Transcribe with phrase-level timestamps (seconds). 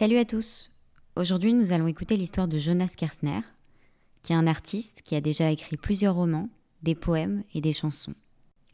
[0.00, 0.70] Salut à tous.
[1.14, 3.42] Aujourd'hui, nous allons écouter l'histoire de Jonas Kersner,
[4.22, 6.48] qui est un artiste qui a déjà écrit plusieurs romans,
[6.82, 8.14] des poèmes et des chansons.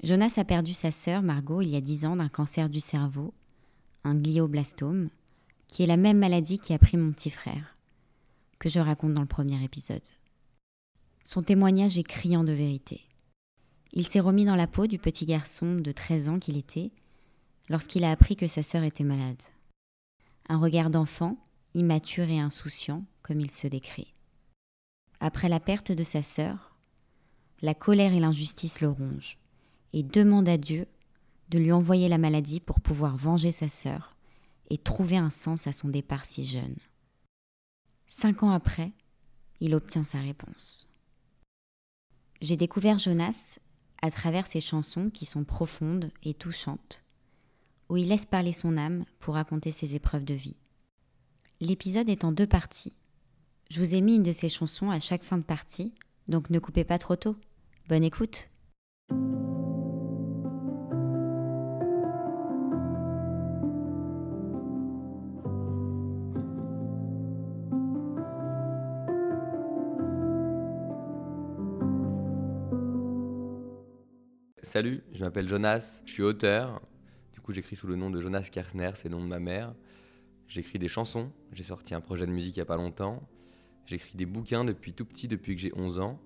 [0.04, 3.34] Jonas a perdu sa sœur Margot il y a dix ans d'un cancer du cerveau,
[4.04, 5.08] un glioblastome,
[5.66, 7.76] qui est la même maladie qui a pris mon petit frère,
[8.60, 10.06] que je raconte dans le premier épisode.
[11.24, 13.00] Son témoignage est criant de vérité.
[13.92, 16.92] Il s'est remis dans la peau du petit garçon de 13 ans qu'il était
[17.68, 19.42] lorsqu'il a appris que sa sœur était malade.
[20.48, 21.36] Un regard d'enfant,
[21.74, 24.14] immature et insouciant, comme il se décrit.
[25.20, 26.76] Après la perte de sa sœur,
[27.62, 29.38] la colère et l'injustice le rongent,
[29.92, 30.86] et demande à Dieu
[31.48, 34.16] de lui envoyer la maladie pour pouvoir venger sa sœur
[34.68, 36.76] et trouver un sens à son départ si jeune.
[38.06, 38.92] Cinq ans après,
[39.60, 40.88] il obtient sa réponse.
[42.40, 43.58] J'ai découvert Jonas
[44.02, 47.04] à travers ses chansons qui sont profondes et touchantes,
[47.88, 50.56] où il laisse parler son âme pour raconter ses épreuves de vie.
[51.60, 52.94] L'épisode est en deux parties.
[53.70, 55.94] Je vous ai mis une de ses chansons à chaque fin de partie,
[56.28, 57.36] donc ne coupez pas trop tôt.
[57.88, 58.48] Bonne écoute
[74.62, 76.82] Salut, je m'appelle Jonas, je suis auteur.
[77.48, 79.74] J'écris sous le nom de Jonas Kersner, c'est le nom de ma mère.
[80.48, 83.22] J'écris des chansons, j'ai sorti un projet de musique il n'y a pas longtemps.
[83.84, 86.20] J'écris des bouquins depuis tout petit, depuis que j'ai 11 ans.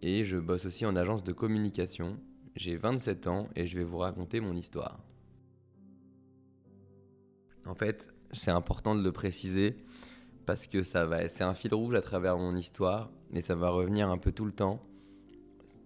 [0.00, 2.18] Et je bosse aussi en agence de communication.
[2.54, 5.00] J'ai 27 ans et je vais vous raconter mon histoire.
[7.66, 9.76] En fait, c'est important de le préciser
[10.46, 13.70] parce que ça va, c'est un fil rouge à travers mon histoire et ça va
[13.70, 14.80] revenir un peu tout le temps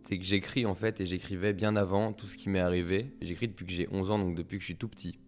[0.00, 3.12] c'est que j'écris en fait et j'écrivais bien avant tout ce qui m'est arrivé.
[3.20, 5.18] J'écris depuis que j'ai 11 ans, donc depuis que je suis tout petit.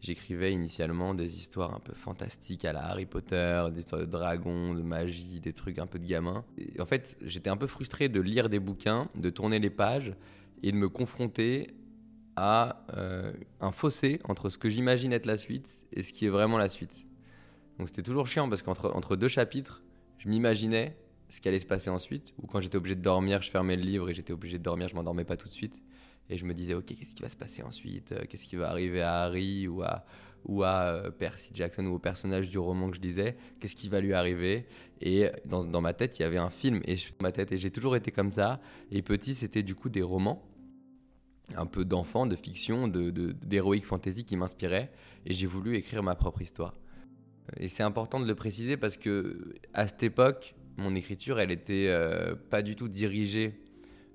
[0.00, 4.74] J'écrivais initialement des histoires un peu fantastiques à la Harry Potter, des histoires de dragons,
[4.74, 6.44] de magie, des trucs un peu de gamin.
[6.78, 10.14] En fait, j'étais un peu frustré de lire des bouquins, de tourner les pages
[10.62, 11.74] et de me confronter
[12.36, 16.30] à euh, un fossé entre ce que j'imagine être la suite et ce qui est
[16.30, 17.06] vraiment la suite.
[17.78, 19.82] Donc c'était toujours chiant parce qu'entre entre deux chapitres,
[20.18, 20.96] je m'imaginais
[21.28, 22.34] ce qui allait se passer ensuite.
[22.42, 24.88] Ou quand j'étais obligé de dormir, je fermais le livre et j'étais obligé de dormir,
[24.88, 25.82] je m'endormais pas tout de suite.
[26.30, 28.12] Et je me disais, ok, qu'est-ce qui va se passer ensuite?
[28.12, 30.04] Euh, Qu'est-ce qui va arriver à Harry ou à,
[30.46, 33.36] ou à euh, Percy Jackson ou au personnage du roman que je lisais?
[33.60, 34.66] Qu'est-ce qui va lui arriver?
[35.00, 37.70] Et dans, dans, ma tête, il y avait un film et ma tête et j'ai
[37.70, 38.60] toujours été comme ça.
[38.90, 40.48] Et petit, c'était du coup des romans,
[41.56, 44.90] un peu d'enfants, de fiction, de d'héroïque fantasy qui m'inspiraient.
[45.26, 46.74] Et j'ai voulu écrire ma propre histoire.
[47.58, 51.86] Et c'est important de le préciser parce que à cette époque, mon écriture, elle était
[51.88, 53.54] euh, pas du tout dirigée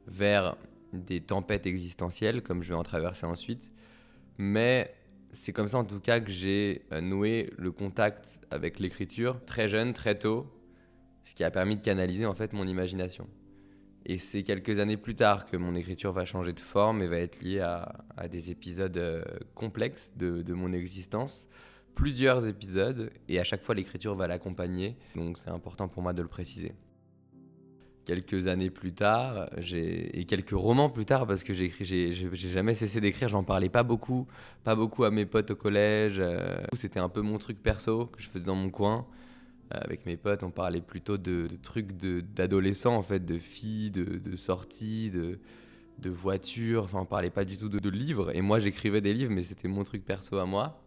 [0.07, 0.57] vers
[0.93, 3.69] des tempêtes existentielles, comme je vais en traverser ensuite,
[4.37, 4.93] mais
[5.31, 9.67] c'est comme ça en tout cas que j'ai euh, noué le contact avec l'écriture très
[9.67, 10.47] jeune, très tôt,
[11.23, 13.27] ce qui a permis de canaliser en fait mon imagination.
[14.05, 17.17] Et c'est quelques années plus tard que mon écriture va changer de forme et va
[17.17, 21.47] être liée à, des épisodes euh, complexes de, de mon existence
[21.99, 24.95] plusieurs épisodes et à chaque fois l'écriture va l'accompagner.
[25.15, 26.71] Donc c'est important pour moi de le préciser.
[28.05, 31.69] Quelques années plus tard, et quelques romans plus tard, parce que j'ai
[32.33, 34.27] jamais cessé d'écrire, j'en parlais pas beaucoup,
[34.63, 36.19] pas beaucoup à mes potes au collège.
[36.19, 39.05] Euh, c'était un peu mon truc perso que je faisais dans mon coin.
[39.73, 41.91] Euh, avec mes potes, on parlait plutôt de, trucs
[42.33, 46.85] d'adolescents, en fait, de filles, de, sorties, de, voitures.
[46.85, 48.33] Enfin, on parlait pas du tout de livres.
[48.33, 50.81] Et moi, j'écrivais des livres, mais c'était mon truc perso à moi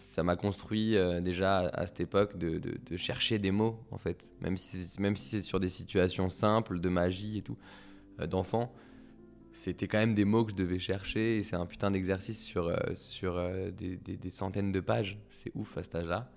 [0.00, 4.30] ça m'a construit euh, déjà à cette époque de, chercher des mots, en fait.
[4.40, 7.56] Même si, c'est sur des situations simples, de magie et tout,
[8.20, 8.72] euh, d'enfants,
[9.52, 11.38] c'était quand même des mots que je devais chercher.
[11.38, 15.18] Et c'est un putain d'exercice sur, euh, des, des, centaines de pages.
[15.28, 16.30] C'est ouf à cet âge-là.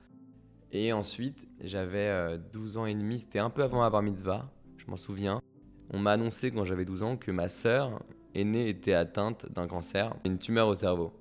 [0.71, 4.85] Et ensuite, j'avais 12 ans et demi, c'était un peu avant ma bar mitzvah, je
[4.87, 5.41] m'en souviens.
[5.89, 8.01] On m'a annoncé quand j'avais 12 ans que ma sœur
[8.33, 11.11] aînée était atteinte d'un cancer, une tumeur au cerveau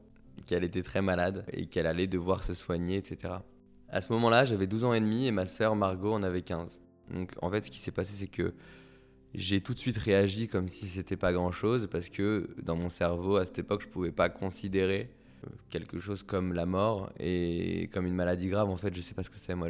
[0.47, 3.35] qu'elle était très malade et qu'elle allait devoir se soigner, etc.
[3.89, 6.81] À ce moment-là, j'avais 12 ans et demi et ma sœur Margot en avait 15.
[7.13, 8.55] Donc en fait, ce qui s'est passé, c'est que
[9.35, 13.37] j'ai tout de suite réagi comme si c'était pas grand-chose parce que dans mon cerveau,
[13.37, 15.11] à cette époque, je pouvais pas considérer
[15.71, 18.69] quelque chose comme la mort et comme une maladie grave.
[18.69, 19.55] En fait, je sais pas ce que c'est.
[19.55, 19.69] Moi,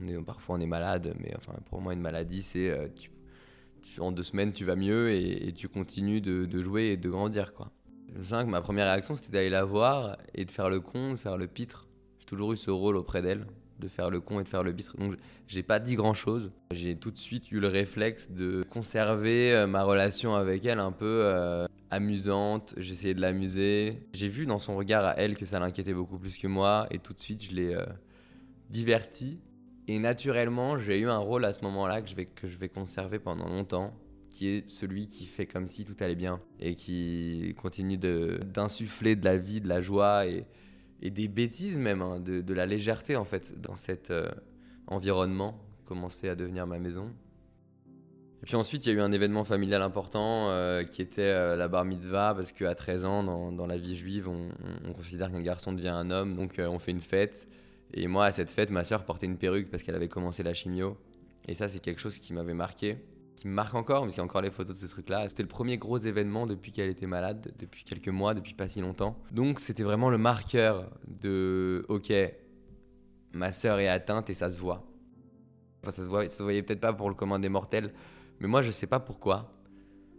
[0.00, 2.88] on est, parfois on est malade, mais enfin, pour moi, une maladie, c'est euh,
[3.98, 7.54] en deux semaines, tu vas mieux et, tu continues de, de, jouer et de grandir,
[7.54, 7.70] quoi.
[8.14, 11.36] Que ma première réaction, c'était d'aller la voir et de faire le con, de faire
[11.36, 11.88] le pitre.
[12.18, 13.46] J'ai toujours eu ce rôle auprès d'elle,
[13.78, 14.96] de faire le con et de faire le pitre.
[14.96, 15.16] Donc,
[15.48, 16.52] j'ai pas dit grand chose.
[16.72, 20.92] J'ai tout de suite eu le réflexe de conserver euh, ma relation avec elle un
[20.92, 22.74] peu euh, amusante.
[22.76, 24.06] J'essayais de l'amuser.
[24.12, 26.86] J'ai vu dans son regard à elle que ça l'inquiétait beaucoup plus que moi.
[26.90, 27.74] Et tout de suite, je l'ai.
[27.74, 27.86] Euh,
[28.72, 29.38] diverti.
[29.86, 33.48] Et naturellement, j'ai eu un rôle à ce moment-là que que je vais conserver pendant
[33.48, 33.92] longtemps,
[34.32, 39.24] qui est celui qui fait comme si tout allait bien et qui continue d'insuffler de,
[39.24, 40.44] la vie, de la joie et,
[41.02, 44.30] des bêtises même, hein, de, la légèreté en fait dans cet euh,
[44.86, 47.12] environnement commençait à devenir ma maison.
[48.42, 51.56] Et puis ensuite, il y a eu un événement familial important euh, qui était euh,
[51.56, 54.50] la bar mitzvah, parce qu'à 13 ans, dans, dans, la vie juive, on,
[54.84, 57.48] on considère qu'un garçon devient un homme, donc on fait une fête.
[57.94, 60.54] Et moi, à cette fête, ma sœur portait une perruque parce qu'elle avait commencé la
[60.54, 60.96] chimio.
[61.46, 62.98] Et ça, c'est quelque chose qui m'avait marqué
[63.36, 65.28] qui me marque encore, parce qu'il y a encore les photos de ce truc-là.
[65.28, 68.80] C'était le premier gros événement depuis qu'elle était malade, depuis quelques mois, depuis pas si
[68.80, 69.18] longtemps.
[69.30, 72.12] Donc c'était vraiment le marqueur de OK,
[73.32, 74.86] ma sœur est atteinte et ça se voit.
[75.82, 77.92] Enfin, ça se, voit, ça se voyait peut-être pas pour le commun des mortels,
[78.38, 79.52] mais moi je sais pas pourquoi.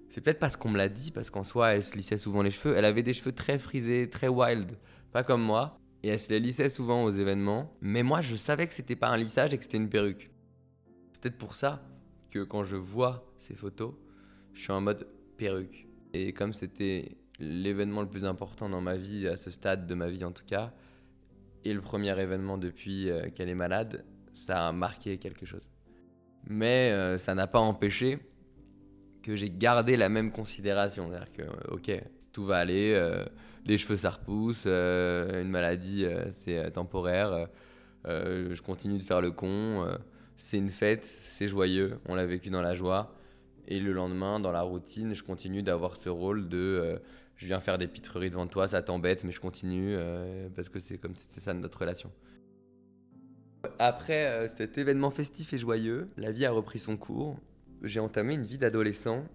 [0.10, 2.52] C'est peut-être parce qu'on me l'a dit, parce qu'en soi elle se lissait souvent les
[2.52, 2.76] cheveux.
[2.76, 4.78] Elle avait des cheveux très frisés, très wild,
[5.12, 5.80] pas comme moi.
[6.06, 7.74] Et elle se les lissait souvent aux événements.
[7.80, 10.30] Mais moi je savais que c'était pas un lissage et que c'était une perruque.
[11.22, 11.82] Peut-être pour ça
[12.40, 13.94] quand je vois ces photos,
[14.54, 15.08] je suis en mode
[15.38, 15.88] perruque.
[16.14, 20.10] Et comme c'était l'événement le plus important dans ma vie, à ce stade de ma
[20.10, 20.74] vie en tout cas,
[21.66, 25.68] et le premier événement depuis euh, qu'elle est malade, ça a marqué quelque chose.
[26.46, 28.20] Mais euh, ça n'a pas empêché
[29.22, 31.10] que j'ai gardé la même considération.
[31.10, 31.92] C'est-à-dire que, euh, ok,
[32.34, 33.00] tout va aller,
[33.66, 37.48] les cheveux ça repousse, une maladie c'est temporaire,
[38.06, 39.86] je continue de faire le con
[40.36, 43.16] c'est une fête, c'est joyeux, on l'a vécu dans la joie.
[43.68, 47.00] Et le lendemain, dans la routine, je continue d'avoir ce rôle de euh,
[47.36, 50.80] je viens faire des pitreries devant toi, ça t'embête, mais je continue euh, parce que
[50.80, 52.12] c'est comme c'était ça notre relation.
[53.80, 57.40] Après euh, cet événement festif et joyeux, la vie a repris son cours.
[57.82, 59.26] J'ai entamé une vie d'adolescent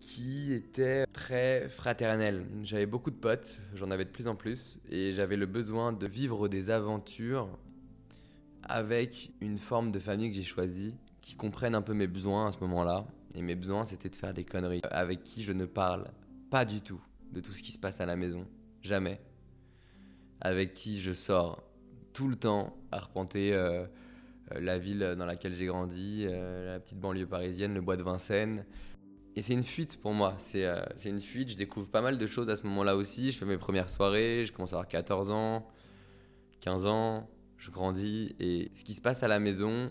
[0.00, 2.46] qui était très fraternelle.
[2.62, 6.06] J'avais beaucoup de potes, j'en avais de plus en plus, et j'avais le besoin de
[6.06, 7.48] vivre des aventures
[8.62, 12.52] avec une forme de famille que j'ai choisie, qui comprenne un peu mes besoins à
[12.52, 13.06] ce moment-là.
[13.34, 14.80] Et mes besoins, c'était de faire des conneries.
[14.90, 16.06] Avec qui je ne parle
[16.50, 17.00] pas du tout
[17.32, 18.46] de tout ce qui se passe à la maison.
[18.80, 19.20] Jamais.
[20.40, 21.62] Avec qui je sors
[22.12, 23.86] tout le temps arpenter euh,
[24.52, 28.02] euh, la ville dans laquelle j'ai grandi, euh, la petite banlieue parisienne, le bois de
[28.02, 28.64] Vincennes.
[29.34, 30.34] Et c'est une fuite pour moi.
[30.38, 30.64] C'est
[31.04, 31.50] une fuite.
[31.50, 33.32] Je découvre pas mal de choses à ce moment-là aussi.
[33.32, 34.44] Je fais mes premières soirées.
[34.46, 35.68] Je commence à avoir 14 ans,
[36.60, 39.88] 15 ans je grandis et ce qui se passe à la maison,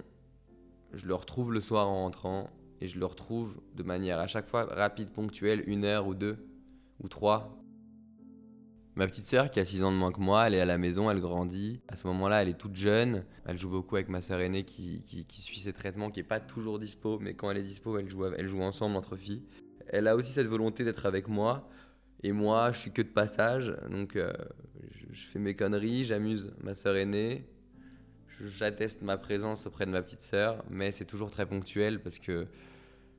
[0.93, 2.49] je le retrouve le soir en rentrant
[2.81, 6.37] et je le retrouve de manière à chaque fois rapide, ponctuelle, une heure ou deux
[7.01, 7.61] ou trois.
[8.95, 10.77] Ma petite sœur qui a 6 ans de moins que moi, elle est à la
[10.77, 11.81] maison, elle grandit.
[11.89, 13.25] À ce moment-là, elle est toute jeune.
[13.45, 16.79] Elle joue beaucoup avec ma sœur aînée qui, suit ses traitements, qui n'est pas toujours
[16.79, 19.43] dispo, mais quand elle est dispo, elle joue, elle joue ensemble entre filles.
[19.87, 21.67] Elle a aussi cette volonté d'être avec moi.
[22.23, 24.31] Et moi, je suis que de passage, donc euh,
[24.91, 27.45] je, je, fais mes conneries, j'amuse ma sœur aînée,
[28.41, 32.47] j'atteste ma présence auprès de ma petite sœur, mais c'est toujours très ponctuel parce que,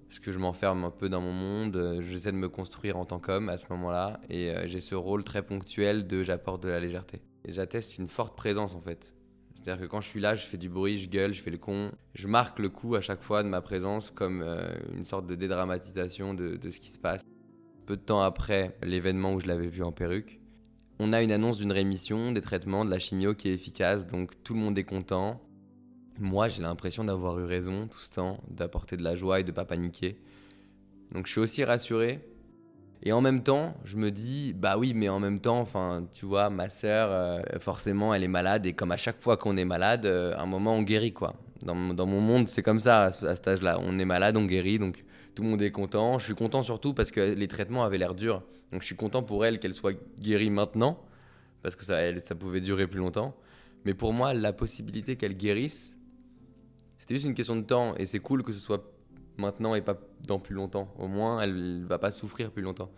[0.09, 3.19] parce que je m'enferme un peu dans mon monde, j'essaie de me construire en tant
[3.19, 6.81] qu'homme à ce moment-là, et euh, j'ai ce rôle très ponctuel de j'apporte de la
[6.81, 7.23] légèreté.
[7.45, 9.13] Et j'atteste une forte présence en fait.
[9.55, 11.59] C'est-à-dire que quand je suis là, je fais du bruit, je gueule, je fais le
[11.59, 11.91] con.
[12.15, 15.35] Je marque le coup à chaque fois de ma présence comme euh, une sorte de
[15.35, 17.23] dédramatisation de, de ce qui se passe.
[17.87, 20.41] Peu de temps après l'événement où je l'avais vu en perruque,
[20.99, 24.33] on a une annonce d'une rémission, des traitements, de la chimio qui est efficace, donc
[24.43, 25.41] tout le monde est content.
[26.19, 29.53] Moi, j'ai l'impression d'avoir eu raison tout ce temps, d'apporter de la joie et de
[29.53, 30.17] pas paniquer.
[31.13, 32.21] Donc je suis aussi rassuré.
[33.03, 36.25] Et en même temps, je me dis, bah oui, mais en même temps, enfin, tu
[36.25, 38.65] vois, ma sœur, euh, forcément, elle est malade.
[38.65, 41.35] Et comme à chaque fois qu'on est malade, euh, à un moment, on guérit, quoi.
[41.63, 43.79] Dans, mon monde, c'est comme ça, à, à cet âge-là.
[43.81, 46.19] On est malade, on guérit, donc tout le monde est content.
[46.19, 48.43] Je suis content surtout parce que les traitements avaient l'air durs.
[48.73, 51.03] Donc je suis content pour elle qu'elle soit guérie maintenant,
[51.63, 53.37] parce que ça, ça pouvait durer plus longtemps.
[53.85, 55.99] Mais pour moi, la possibilité qu'elle guérisse,
[56.97, 57.95] c'était juste une question de temps.
[57.97, 58.93] Et c'est cool que ce soit
[59.37, 60.93] maintenant et pas dans plus longtemps.
[60.99, 62.91] Au moins, elle va pas souffrir plus longtemps.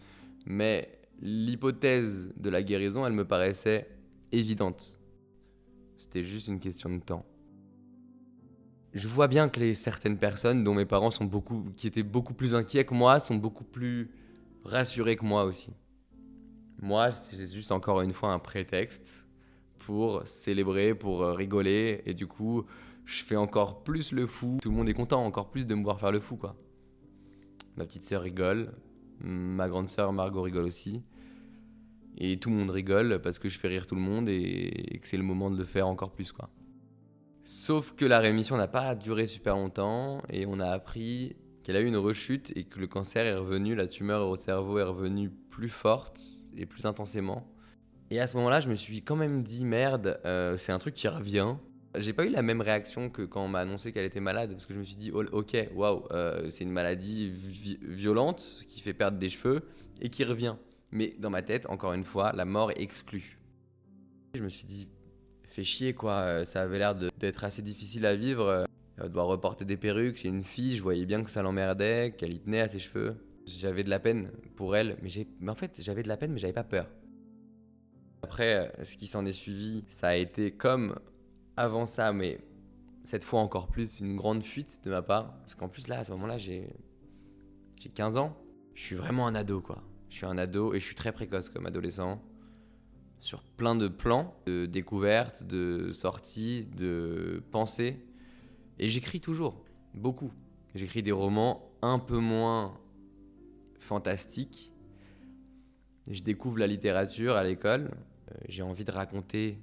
[0.47, 3.89] Mais l'hypothèse de la guérison, elle me paraissait
[4.33, 5.01] évidente.
[5.99, 7.27] C'était juste une question de temps
[8.95, 12.35] je vois bien que les certaines personnes dont mes parents sont beaucoup, qui étaient beaucoup
[12.35, 14.11] plus inquiets que moi, sont beaucoup plus
[14.69, 15.75] rassurés que moi aussi.
[16.81, 19.27] Moi, c'est juste encore une fois un prétexte
[19.79, 22.65] pour célébrer, pour rigoler, et du coup,
[23.05, 24.59] je fais encore plus le fou.
[24.63, 26.57] Tout le monde est content, encore plus de me voir faire le fou, quoi.
[27.77, 28.75] Ma petite sœur rigole,
[29.21, 31.03] ma grande sœur Margot rigole aussi,
[32.17, 35.07] et tout le monde rigole parce que je fais rire tout le monde et que
[35.07, 36.51] c'est le moment de le faire encore plus, quoi.
[37.45, 41.37] Sauf que la rémission n'a pas duré super longtemps et on a appris
[41.69, 44.79] qu'elle a eu une rechute et que le cancer est revenu, la tumeur au cerveau
[44.79, 46.19] est revenue plus forte
[46.57, 47.47] et plus intensément.
[48.11, 50.95] Et à ce moment-là, je me suis quand même dit merde, euh, c'est un truc
[50.95, 51.57] qui revient.
[51.95, 54.65] J'ai pas eu la même réaction que quand on m'a annoncé qu'elle était malade, parce
[54.65, 57.31] que je me suis dit, oh, ok, waouh, euh, c'est une maladie
[57.83, 59.61] violente qui fait perdre des cheveux
[60.01, 60.57] et qui revient.
[60.91, 63.39] Mais dans ma tête, encore une fois, la mort est exclue.
[64.33, 64.89] Je me suis dit,
[65.51, 68.68] fais chier quoi, euh, ça avait l'air d'être assez difficile à vivre.
[69.01, 72.33] Euh, doit reporter des perruques, c'est une fille, je voyais bien que ça l'emmerdait, qu'elle
[72.33, 73.17] y tenait à ses cheveux.
[73.47, 75.09] J'avais de la peine pour elle, mais,
[75.41, 76.89] mais en fait, j'avais de la peine, mais j'avais pas peur.
[78.23, 80.99] Après, ce qui s'en est suivi, ça a été comme
[81.57, 82.41] avant ça, mais
[83.03, 85.39] cette fois encore plus, une grande fuite de ma part.
[85.39, 86.69] Parce qu'en plus, là, à ce moment-là, j'ai
[87.95, 88.37] 15 ans.
[88.75, 89.83] Je suis vraiment un ado, quoi.
[90.11, 92.23] Je suis un ado et je suis très précoce comme adolescent.
[93.21, 98.05] Sur plein de plans, de découvertes, de sorties, de pensées.
[98.79, 100.33] Et j'écris toujours, beaucoup.
[100.75, 102.79] J'écris des romans un peu moins
[103.79, 104.73] fantastiques.
[106.11, 107.91] Je découvre la littérature à l'école.
[108.31, 109.59] Euh, j'ai envie de raconter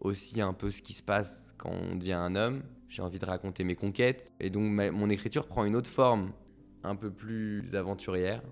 [0.00, 2.62] aussi un peu ce qui se passe quand on devient un homme.
[2.88, 4.32] J'ai envie de raconter mes conquêtes.
[4.40, 6.32] Et donc mon écriture prend une autre forme,
[6.82, 8.42] un peu plus aventurière.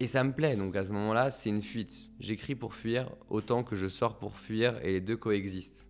[0.00, 2.10] Et ça me plaît, donc à ce moment-là, c'est une fuite.
[2.18, 5.86] J'écris pour fuir autant que je sors pour fuir et les deux coexistent.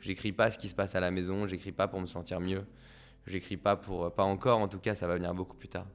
[0.00, 2.64] J'écris pas ce qui se passe à la maison, j'écris pas pour me sentir mieux.
[3.26, 4.14] J'écris pas pour.
[4.14, 5.86] Pas encore, en tout cas, ça va venir beaucoup plus tard.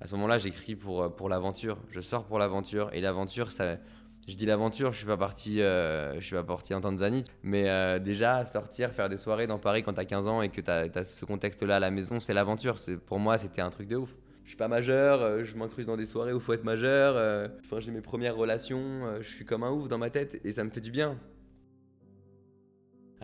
[0.00, 1.78] À ce moment-là, j'écris pour, pour l'aventure.
[1.90, 2.90] Je sors pour l'aventure.
[2.92, 3.78] Et l'aventure, ça,
[4.26, 7.68] je dis l'aventure, je suis pas parti, euh, je suis pas parti en Tanzanie, mais
[7.68, 10.88] euh, déjà sortir, faire des soirées dans Paris quand t'as 15 ans et que t'as
[10.94, 12.76] as ce contexte-là à la maison, c'est l'aventure.
[13.06, 14.16] Pour moi, c'était un truc de ouf.
[14.44, 17.50] Je suis pas majeur, euh, je m'incruse dans des soirées où faut être majeur.
[17.60, 20.64] Enfin, j'ai mes premières relations, je suis comme un ouf dans ma tête et ça
[20.64, 21.18] me fait du bien.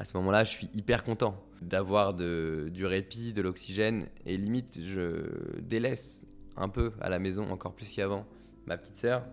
[0.01, 5.61] À ce moment-là, je suis hyper content d'avoir du répit, de l'oxygène et limite, je
[5.61, 6.25] délaisse
[6.57, 8.25] un peu à la maison, encore plus qu'avant,
[8.65, 9.27] ma petite sœur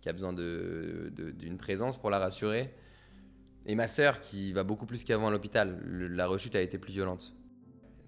[0.00, 2.72] qui a besoin d'une présence pour la rassurer.
[3.66, 5.80] Et ma sœur qui va beaucoup plus qu'avant à l'hôpital.
[5.84, 7.34] La rechute a été plus violente.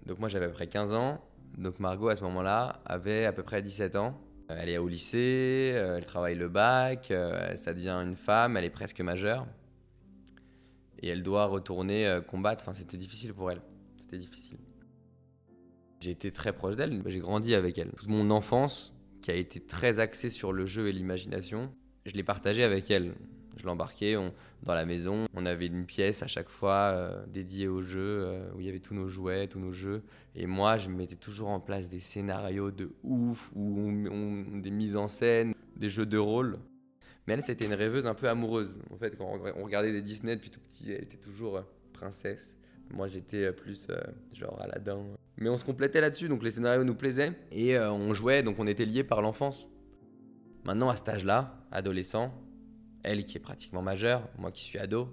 [0.05, 1.21] Donc moi j'avais à peu près 15 ans.
[1.57, 4.17] Donc Margot à ce moment-là avait à peu près 17 ans.
[4.47, 8.63] Elle est au lycée, euh, elle travaille le bac, euh, ça devient une femme, elle
[8.63, 9.45] est presque majeure.
[11.01, 12.63] Et elle doit retourner euh, combattre.
[12.63, 13.61] Enfin c'était difficile pour elle.
[13.99, 14.57] C'était difficile.
[16.01, 17.91] J'ai été très proche d'elle, j'ai grandi avec elle.
[17.91, 21.73] Toute mon enfance, qui a été très axée sur le jeu et l'imagination,
[22.05, 23.15] je l'ai partagé avec elle.
[23.57, 24.15] Je l'embarquais
[24.63, 25.25] dans la maison.
[25.33, 28.69] On avait une pièce à chaque fois euh, dédiée au jeu, euh, où il y
[28.69, 30.03] avait tous nos jouets, tous nos jeux.
[30.35, 33.91] Et moi, je mettais toujours en place des scénarios de ouf, ou
[34.61, 36.59] des mises en scène, des jeux de rôle.
[37.27, 38.79] Mais elle, c'était une rêveuse un peu amoureuse.
[38.91, 41.61] En fait, quand on regardait des Disney depuis tout petit, elle était toujours euh,
[41.93, 42.57] princesse.
[42.91, 43.87] Moi, j'étais plus
[44.31, 45.01] genre Aladdin.
[45.37, 47.33] Mais on se complétait là-dessus, donc les scénarios nous plaisaient.
[47.51, 49.67] Et on jouait, donc on était liés par l'enfance.
[50.65, 52.33] Maintenant, à cet âge-là, adolescent,
[53.03, 55.09] elle qui est pratiquement majeure, moi qui suis ado,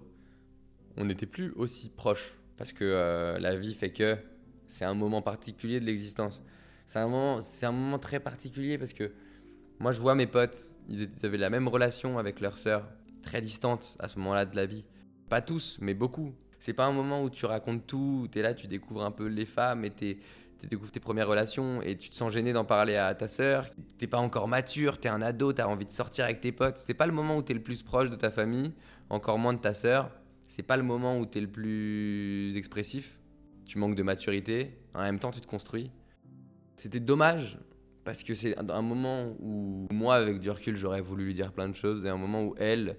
[0.97, 2.39] on n'était plus aussi proches.
[2.57, 4.17] Parce que euh, la vie fait que
[4.69, 6.43] c'est un moment particulier de l'existence.
[6.87, 9.13] C'est un, un moment très particulier parce que
[9.83, 10.57] moi, je vois mes potes,
[10.89, 12.87] ils, avaient la même relation avec leur sœur,
[13.21, 14.87] très distante à ce moment-là de la vie.
[15.29, 16.33] Pas tous, mais beaucoup.
[16.61, 19.27] C'est pas un moment où tu racontes tout, tu es là, tu découvres un peu
[19.27, 20.19] les femmes et tu
[20.61, 23.67] tu découvres tes premières relations et tu te sens gêné d'en parler à ta sœur,
[23.99, 26.95] t'es pas encore mature, t'es un ado, t'as envie de sortir avec tes potes, c'est
[26.95, 28.73] pas le moment où t'es le plus proche de ta famille,
[29.11, 30.13] encore moins de ta sœur,
[30.47, 33.19] c'est pas le moment où t'es le plus expressif,
[33.67, 35.91] tu manques de maturité, en même temps tu te construis.
[36.77, 37.59] C'était dommage
[38.05, 41.69] parce que c'est un moment où moi avec du recul j'aurais voulu lui dire plein
[41.69, 42.97] de choses et un moment où elle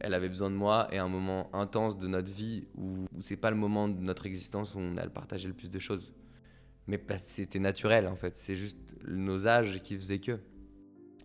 [0.00, 3.36] elle avait besoin de moi et un moment intense de notre vie où, où c'est
[3.36, 6.12] pas le moment de notre existence où on a partagé le plus de choses
[6.86, 8.34] mais c'était naturel en fait.
[8.34, 10.38] C'est juste nos âges qui faisaient que.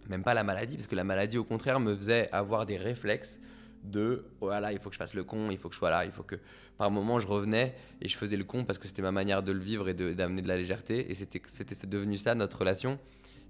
[0.09, 3.39] Même pas la maladie, parce que la maladie au contraire me faisait avoir des réflexes
[3.83, 6.05] de voilà, il faut que je fasse le con, il faut que je sois là,
[6.05, 6.35] il faut que.
[6.77, 9.51] Par moment, je revenais et je faisais le con parce que c'était ma manière de
[9.51, 11.11] le vivre et d'amener de, la légèreté.
[11.11, 12.97] Et c'était devenu ça notre relation.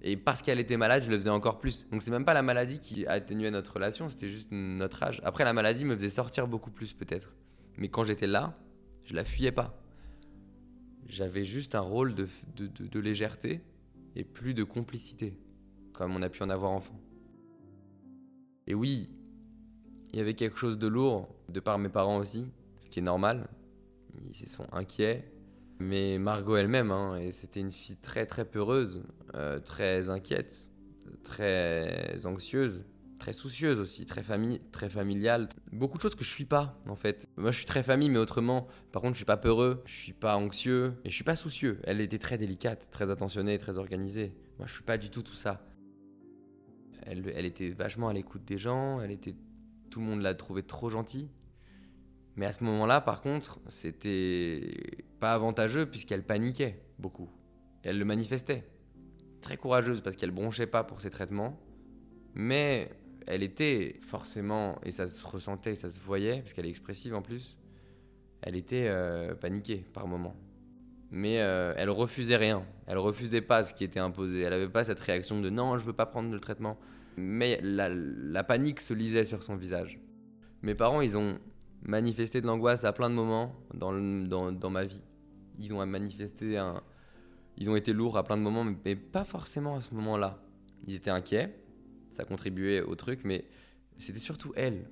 [0.03, 1.87] Et parce qu'elle était malade, je le faisais encore plus.
[1.91, 5.21] Donc c'est même pas la maladie qui atténuait notre relation, c'était juste notre âge.
[5.23, 7.33] Après, la maladie me faisait sortir beaucoup plus peut-être.
[7.77, 8.57] Mais quand j'étais là,
[9.03, 9.81] je la fuyais pas
[11.11, 13.61] j'avais juste un rôle de, légèreté
[14.15, 15.37] et plus de complicité,
[15.93, 16.99] comme on a pu en avoir enfant.
[18.65, 19.09] Et oui,
[20.11, 23.03] il y avait quelque chose de lourd, de par mes parents aussi, ce qui est
[23.03, 23.49] normal.
[24.23, 25.29] Ils se sont inquiets.
[25.81, 29.03] Mais Margot elle-même, hein, et c'était une fille très très peureuse,
[29.35, 30.71] euh, très inquiète,
[31.23, 32.83] très anxieuse
[33.21, 35.47] très soucieuse aussi, très, famille, très familiale.
[35.71, 37.29] Beaucoup de choses que je suis pas, en fait.
[37.37, 40.13] Moi, je suis très famille, mais autrement, par contre, je suis pas peureux, je suis
[40.13, 41.79] pas anxieux, et je suis pas soucieux.
[41.83, 44.33] Elle était très délicate, très attentionnée, très organisée.
[44.57, 45.63] Moi, je suis pas du tout tout ça.
[47.03, 49.35] Elle, était vachement à l'écoute des gens, elle était...
[49.91, 51.29] Tout le monde l'a trouvée trop gentille.
[52.35, 54.73] Mais à ce moment-là, par contre, c'était
[55.19, 57.29] pas avantageux puisqu'elle paniquait beaucoup.
[57.83, 58.63] elle le manifestait.
[59.41, 61.59] Très courageuse parce qu'elle bronchait pas pour ses traitements,
[62.35, 62.91] mais
[63.27, 67.21] elle était forcément, et ça se ressentait, ça se voyait, parce qu'elle est expressive en
[67.21, 67.57] plus,
[68.41, 70.35] elle était euh, paniquée par moments.
[71.11, 72.65] Mais euh, elle refusait rien.
[72.87, 74.41] Elle refusait pas ce qui était imposé.
[74.41, 76.77] Elle n'avait pas cette réaction de non, je veux pas prendre le traitement.
[77.17, 79.99] Mais la panique se lisait sur son visage.
[80.61, 81.39] Mes parents, ils ont
[81.81, 85.01] manifesté de l'angoisse à plein de moments dans, dans, dans, ma vie.
[85.59, 86.61] Ils ont manifesté.
[87.57, 90.41] Ils ont été lourds à plein de moments, mais pas forcément à ce moment-là.
[90.87, 91.55] Ils étaient inquiets,
[92.09, 93.45] ça contribuait au truc, mais
[93.97, 94.89] c'était surtout elle.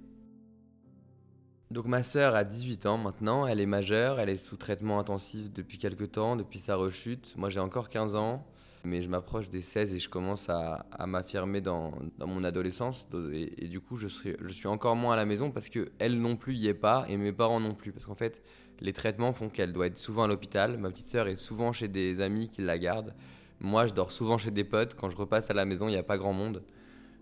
[1.72, 5.51] Donc ma sœur a 18 ans maintenant, elle est majeure, elle est sous traitement intensif
[5.51, 7.36] depuis quelques temps, depuis sa rechute.
[7.38, 8.46] Moi j'ai encore 15 ans
[8.83, 13.07] mais je m'approche des 16 et je commence à, m'affirmer dans, mon adolescence.
[13.33, 16.67] Et, du coup, je suis, encore moins à la maison parce qu'elle non plus y
[16.67, 17.91] est pas et mes parents non plus.
[17.91, 18.41] Parce qu'en fait,
[18.79, 20.77] les traitements font qu'elle doit être souvent à l'hôpital.
[20.77, 23.13] Ma petite sœur est souvent chez des amis qui la gardent.
[23.59, 24.95] Moi, je dors souvent chez des potes.
[24.95, 26.63] Quand je repasse à la maison, il n'y a pas grand monde.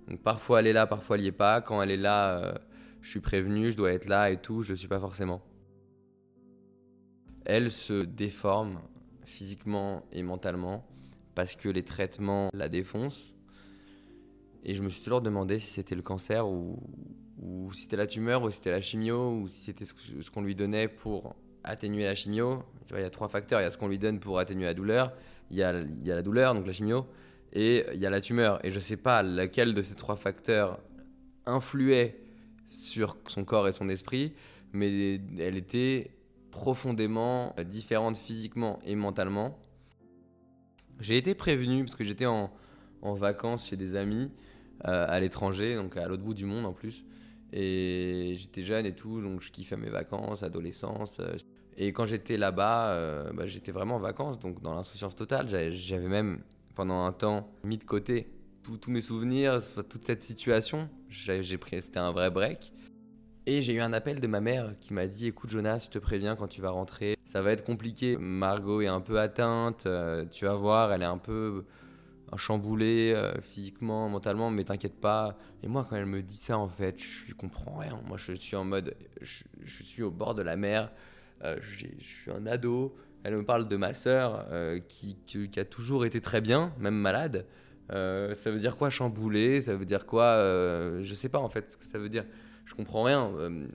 [0.07, 1.61] Donc parfois elle est là, parfois elle n'y est pas.
[1.61, 2.53] Quand elle est là, euh,
[3.01, 4.61] je suis prévenu, je dois être là et tout.
[4.61, 5.41] Je ne suis pas forcément.
[7.45, 8.79] Elle se déforme
[9.25, 10.83] physiquement et mentalement
[11.37, 13.35] parce que les traitements la défoncent.
[14.63, 16.79] Et je me suis toujours demandé si c'était le cancer ou,
[17.73, 20.55] si c'était la tumeur ou si c'était la chimio ou si c'était ce qu'on lui
[20.55, 22.63] donnait pour atténuer la chimio.
[22.89, 23.61] Il y a trois facteurs.
[23.61, 25.13] Il y a ce qu'on lui donne pour atténuer la douleur,
[25.51, 27.05] il y a, il y a la douleur, donc la chimio,
[27.53, 28.59] et il y a la tumeur.
[28.65, 30.79] Et je ne sais pas lequel de ces trois facteurs
[31.45, 32.19] influait
[32.65, 34.33] sur son corps et son esprit,
[34.73, 36.09] mais elle était
[36.49, 39.59] profondément différente physiquement et mentalement.
[40.99, 42.51] J'ai été prévenu parce que j'étais en,
[43.01, 44.31] vacances chez des amis
[44.85, 47.05] euh, à l'étranger, donc à l'autre bout du monde en plus.
[47.53, 51.19] Et j'étais jeune et tout, donc je kiffais mes vacances, adolescence.
[51.19, 51.35] Euh.
[51.77, 55.47] Et quand j'étais là-bas, euh, bah, j'étais vraiment en vacances, donc dans l'insouciance totale.
[55.47, 56.41] J'avais même,
[56.75, 58.27] pendant un temps, mis de côté
[58.75, 60.89] tous mes souvenirs, toute cette situation.
[61.09, 62.73] C'était un vrai break.
[63.45, 65.99] Et j'ai eu un appel de ma mère qui m'a dit Écoute, Jonas, je te
[65.99, 68.17] préviens quand tu vas rentrer, ça va être compliqué.
[68.17, 71.65] Margot est un peu atteinte, euh, tu vas voir, elle est un peu
[72.35, 75.37] chamboulée euh, physiquement, mentalement, mais t'inquiète pas.
[75.61, 77.99] Et moi, quand elle me dit ça, en fait, je comprends rien.
[78.07, 79.43] Moi, je suis en mode Je,
[79.83, 80.89] suis au bord de la mer,
[81.43, 82.95] euh, je suis un ado.
[83.23, 84.45] Elle me parle de ma sœur
[84.87, 85.17] qui,
[85.57, 87.45] a toujours été très bien, même malade.
[87.89, 89.59] ça veut dire quoi chamboulée?
[89.59, 90.37] Ça veut dire quoi
[91.01, 92.23] Je sais pas en fait ce que ça veut dire
[92.67, 93.31] je comprends rien.
[93.37, 93.65] Euh,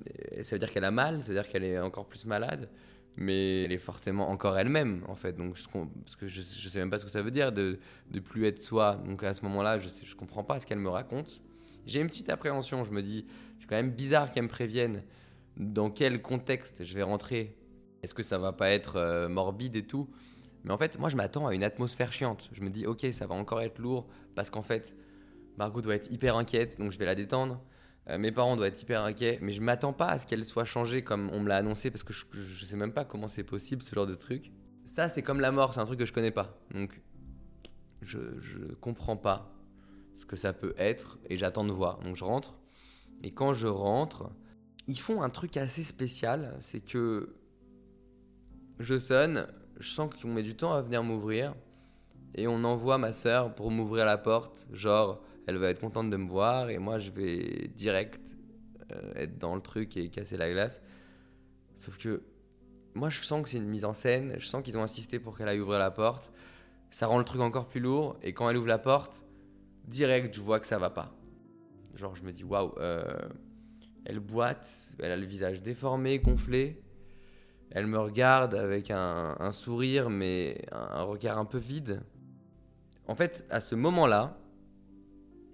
[0.42, 2.68] ça veut dire qu'elle a mal, ça veut dire qu'elle est encore plus malade,
[3.16, 5.34] mais elle est forcément encore elle-même, en fait.
[5.34, 5.58] Donc,
[6.04, 7.78] parce que je, ne sais même pas ce que ça veut dire de,
[8.10, 9.00] de plus être soi.
[9.06, 11.42] Donc, à ce moment-là, je ne je comprends pas ce qu'elle me raconte.
[11.86, 12.84] J'ai une petite appréhension.
[12.84, 13.26] Je me dis,
[13.58, 15.02] c'est quand même bizarre qu'elle me prévienne
[15.56, 17.56] dans quel contexte je vais rentrer.
[18.02, 20.08] Est-ce que ça va pas être euh, morbide et tout?
[20.64, 22.50] Mais en fait, moi, je m'attends à une atmosphère chiante.
[22.52, 24.96] Je me dis, ok, ça va encore être lourd parce qu'en fait,
[25.58, 27.60] Margot doit être hyper inquiète, donc je vais la détendre.
[28.08, 30.64] Euh, mes parents doivent être hyper inquiets, mais je m'attends pas à ce qu'elle soit
[30.64, 33.44] changée comme on me l'a annoncé parce que je, je, sais même pas comment c'est
[33.44, 34.52] possible ce genre de truc.
[34.84, 36.58] Ça, c'est comme la mort, c'est un truc que je connais pas.
[36.72, 37.00] Donc,
[38.00, 39.54] je, je comprends pas
[40.16, 42.00] ce que ça peut être et j'attends de voir.
[42.00, 42.58] Donc, je rentre.
[43.22, 44.30] Et quand je rentre,
[44.88, 47.36] ils font un truc assez spécial c'est que
[48.80, 49.46] je sonne,
[49.78, 51.54] je sens qu'on met du temps à venir m'ouvrir
[52.34, 56.16] et on envoie ma soeur pour m'ouvrir la porte, genre elle va être contente de
[56.16, 58.36] me voir et moi je vais direct
[58.92, 60.80] euh, être dans le truc et casser la glace.
[61.76, 62.22] Sauf que
[62.94, 65.36] moi je sens que c'est une mise en scène, je sens qu'ils ont insisté pour
[65.36, 66.32] qu'elle aille ouvrir la porte.
[66.90, 69.24] Ça rend le truc encore plus lourd et quand elle ouvre la porte,
[69.86, 71.14] direct je vois que ça va pas.
[71.94, 73.02] Genre je me dis waouh, euh,
[74.04, 76.82] elle boite, elle a le visage déformé, gonflé.
[77.70, 82.02] Elle me regarde avec un, sourire mais un regard un peu vide.
[83.08, 84.38] En fait, à ce moment-là,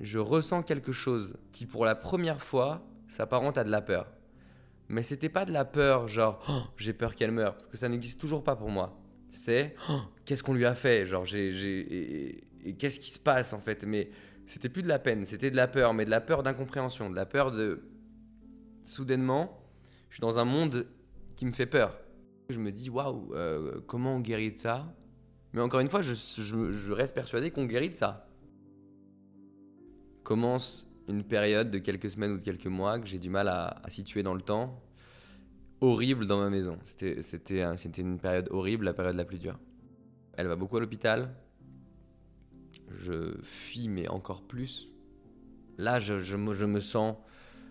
[0.01, 4.07] je ressens quelque chose qui, pour la première fois, s'apparente à de la peur.
[4.89, 7.89] Mais c'était pas de la peur, genre oh, j'ai peur qu'elle meure, parce que ça
[7.89, 8.99] n'existe toujours pas pour moi.
[9.31, 13.61] C'est oh, qu'est-ce qu'on lui a fait, genre j'ai, et, qu'est-ce qui se passe en
[13.61, 13.85] fait?
[13.85, 14.11] Mais
[14.47, 17.17] c'était plus de la peine, c'était de la peur, mais de la peur d'incompréhension, de
[17.17, 17.83] la peur de
[18.83, 19.63] soudainement,
[20.09, 20.87] je suis dans un monde
[21.37, 21.99] qui me fait peur.
[22.49, 24.91] Je me dis waouh, euh, comment on guérit de ça?
[25.53, 28.28] Mais encore une fois, je, je reste persuadé qu'on guérit de ça
[30.29, 33.81] commence une période de quelques semaines ou de quelques mois que j'ai du mal à,
[33.89, 34.79] situer dans le temps,
[35.81, 36.79] horrible dans ma maison.
[36.85, 37.63] C'était
[37.97, 39.59] une période horrible, la période la plus dure.
[40.35, 41.35] Elle va beaucoup à l'hôpital.
[42.91, 44.89] Je fuis, mais encore plus.
[45.79, 47.17] Là, je, me, je, me, sens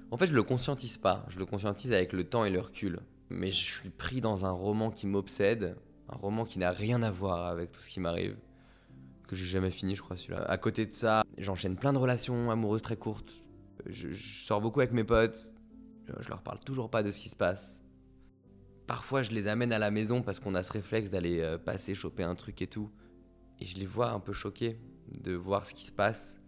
[0.10, 1.28] En fait, je le conscientise pas.
[1.30, 3.02] Je le conscientise avec le temps et le recul.
[3.30, 5.76] Mais je suis pris dans un roman qui m'obsède,
[6.10, 8.36] un roman qui n'a rien à voir avec tout ce qui m'arrive,
[9.28, 10.44] que j'ai jamais fini, je crois, celui-là.
[10.44, 13.44] À côté de ça, j'enchaîne plein de relations amoureuses très courtes.
[13.86, 15.56] Je, sors beaucoup avec mes potes.
[16.20, 17.84] Je leur parle toujours pas de ce qui se passe.
[18.88, 21.94] Parfois, je les amène à la maison parce qu'on a ce réflexe d'aller euh, passer,
[21.94, 22.90] choper un truc et tout.
[23.60, 24.80] Et je les vois un peu choqués
[25.12, 26.40] de voir ce qui se passe.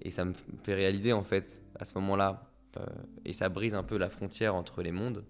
[0.00, 2.86] Et ça me fait réaliser, en fait, à ce moment-là, euh,
[3.24, 5.24] et ça brise un peu la frontière entre les mondes,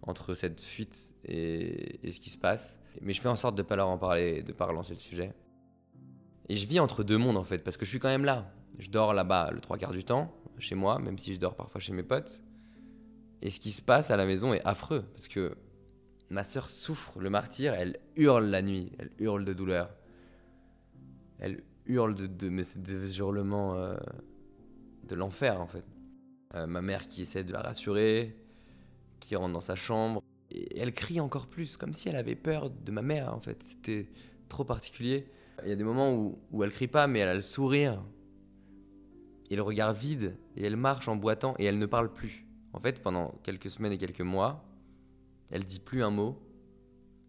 [0.00, 2.80] entre cette fuite et, et ce qui se passe.
[3.02, 5.34] Mais je fais en sorte de pas leur en parler, de pas relancer le sujet.
[6.48, 8.52] Et je vis entre deux mondes, en fait, parce que je suis quand même là.
[8.78, 11.80] Je dors là-bas le trois quarts du temps, chez moi, même si je dors parfois
[11.80, 12.42] chez mes potes.
[13.42, 15.56] Et ce qui se passe à la maison est affreux, parce que
[16.30, 19.90] ma sœur souffre le martyr, elle hurle la nuit, elle hurle de douleur.
[21.38, 23.96] Elle hurle de, de mais des hurlements euh,
[25.08, 25.84] de l'enfer en fait.
[26.54, 28.36] Euh, ma mère qui essaie de la rassurer,
[29.20, 32.70] qui rentre dans sa chambre, et elle crie encore plus, comme si elle avait peur
[32.70, 33.62] de ma mère en fait.
[33.62, 34.08] C'était
[34.48, 35.26] trop particulier.
[35.64, 38.02] Il y a des moments où, où elle crie pas, mais elle a le sourire
[39.52, 42.46] et le regard vide, et elle marche en boitant, et elle ne parle plus.
[42.72, 44.64] En fait, pendant quelques semaines et quelques mois,
[45.50, 46.40] elle dit plus un mot.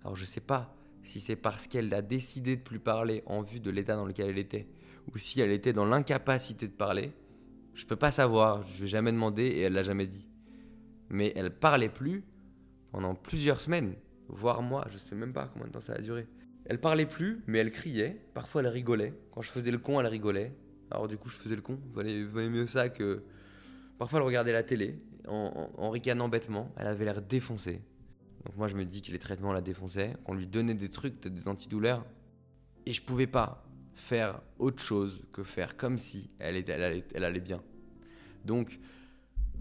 [0.03, 3.59] Alors je sais pas si c'est parce qu'elle a décidé de plus parler en vue
[3.59, 4.69] de l'état dans lequel elle était,
[5.13, 7.11] ou si elle était dans l'incapacité de parler.
[7.73, 10.29] Je peux pas savoir, je vais jamais demander et elle l'a jamais dit.
[11.09, 12.23] Mais elle parlait plus
[12.93, 13.95] pendant plusieurs semaines,
[14.29, 16.25] voire mois, je sais même pas combien de temps ça a duré.
[16.65, 19.13] Elle parlait plus, mais elle criait, parfois elle rigolait.
[19.31, 20.53] Quand je faisais le con, elle rigolait.
[20.91, 23.23] Alors du coup, je faisais le con, valait, valait mieux ça que...
[23.97, 27.81] Parfois elle regardait la télé, en, ricanant bêtement, elle avait l'air défoncée.
[28.45, 31.21] Donc moi je me dis que les traitements la défonçaient, qu'on lui donnait des trucs,
[31.21, 32.05] des antidouleurs,
[32.85, 37.03] et je pouvais pas faire autre chose que faire comme si elle, était, elle, allait,
[37.13, 37.61] elle allait bien.
[38.43, 38.79] Donc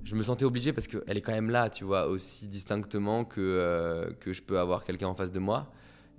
[0.05, 3.41] je me sentais obligé parce qu'elle est quand même là, tu vois, aussi distinctement que,
[3.41, 5.73] euh, que je peux avoir quelqu'un en face de moi.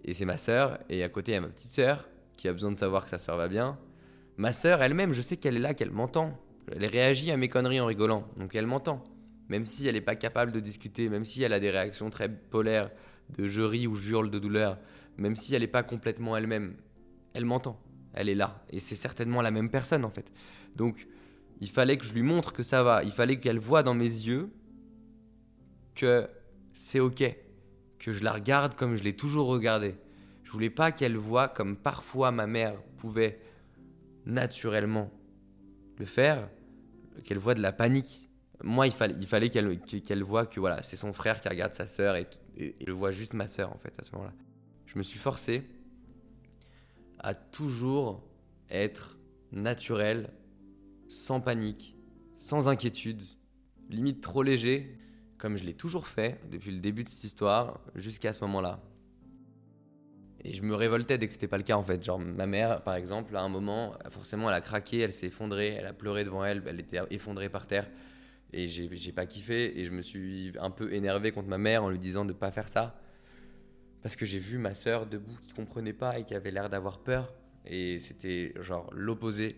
[0.06, 2.54] Et c'est ma sœur, et à côté il y a ma petite sœur qui a
[2.54, 3.78] besoin de savoir que sa sœur va bien.
[4.38, 6.38] Ma sœur elle-même, je sais qu'elle est là, qu'elle m'entend.
[6.72, 9.04] Elle réagit à mes conneries en rigolant, donc elle m'entend
[9.50, 12.30] même si elle n'est pas capable de discuter, même si elle a des réactions très
[12.30, 12.90] polaires
[13.38, 14.78] de je ris ou je de douleur,
[15.18, 16.76] même si elle n'est pas complètement elle-même,
[17.34, 17.80] elle m'entend,
[18.14, 18.64] elle est là.
[18.70, 20.32] Et c'est certainement la même personne en fait.
[20.76, 21.08] Donc
[21.62, 24.06] il fallait que je lui montre que ça va, il fallait qu'elle voie dans mes
[24.06, 24.50] yeux
[25.96, 26.28] que
[26.74, 27.36] c'est ok,
[28.04, 29.96] que je la regarde comme je l'ai toujours regardée.
[30.44, 33.40] Je voulais pas qu'elle voie comme parfois ma mère pouvait
[34.26, 35.12] naturellement
[35.98, 36.50] le faire,
[37.24, 38.30] qu'elle voit de la panique
[38.64, 42.16] moi, il fallait, qu'elle qu'elle voie que voilà, c'est son frère qui regarde sa sœur
[42.16, 44.34] et, et, et, je vois juste ma sœur en fait à ce moment-là.
[44.86, 45.64] Je me suis forcé
[47.20, 48.24] à toujours
[48.70, 49.18] être
[49.52, 50.32] naturel,
[51.10, 51.98] sans panique,
[52.38, 53.22] sans inquiétude,
[53.90, 54.98] limite trop léger,
[55.44, 58.80] comme je l'ai toujours fait depuis le début de cette histoire jusqu'à ce moment-là.
[60.42, 62.02] Et je me révoltais dès que c'était pas le cas en fait.
[62.02, 65.74] Genre ma mère, par exemple, à un moment, forcément, elle a craqué, elle s'est effondrée,
[65.74, 67.90] elle a pleuré devant elle, elle était effondrée par terre.
[68.54, 71.90] Et j'ai pas kiffé et je me suis un peu énervé contre ma mère en
[71.90, 72.98] lui disant de pas faire ça.
[74.02, 77.00] Parce que j'ai vu ma sœur debout qui comprenait pas et qui avait l'air d'avoir
[77.00, 77.34] peur.
[77.66, 79.58] Et c'était genre l'opposé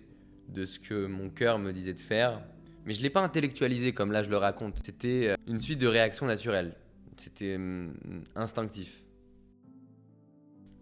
[0.49, 2.41] de ce que mon cœur me disait de faire.
[2.85, 4.77] Mais je l'ai pas intellectualisé comme là je le raconte.
[4.83, 6.75] C'était euh, une suite de réactions naturelles.
[7.17, 7.93] C'était hum,
[8.35, 9.03] instinctif.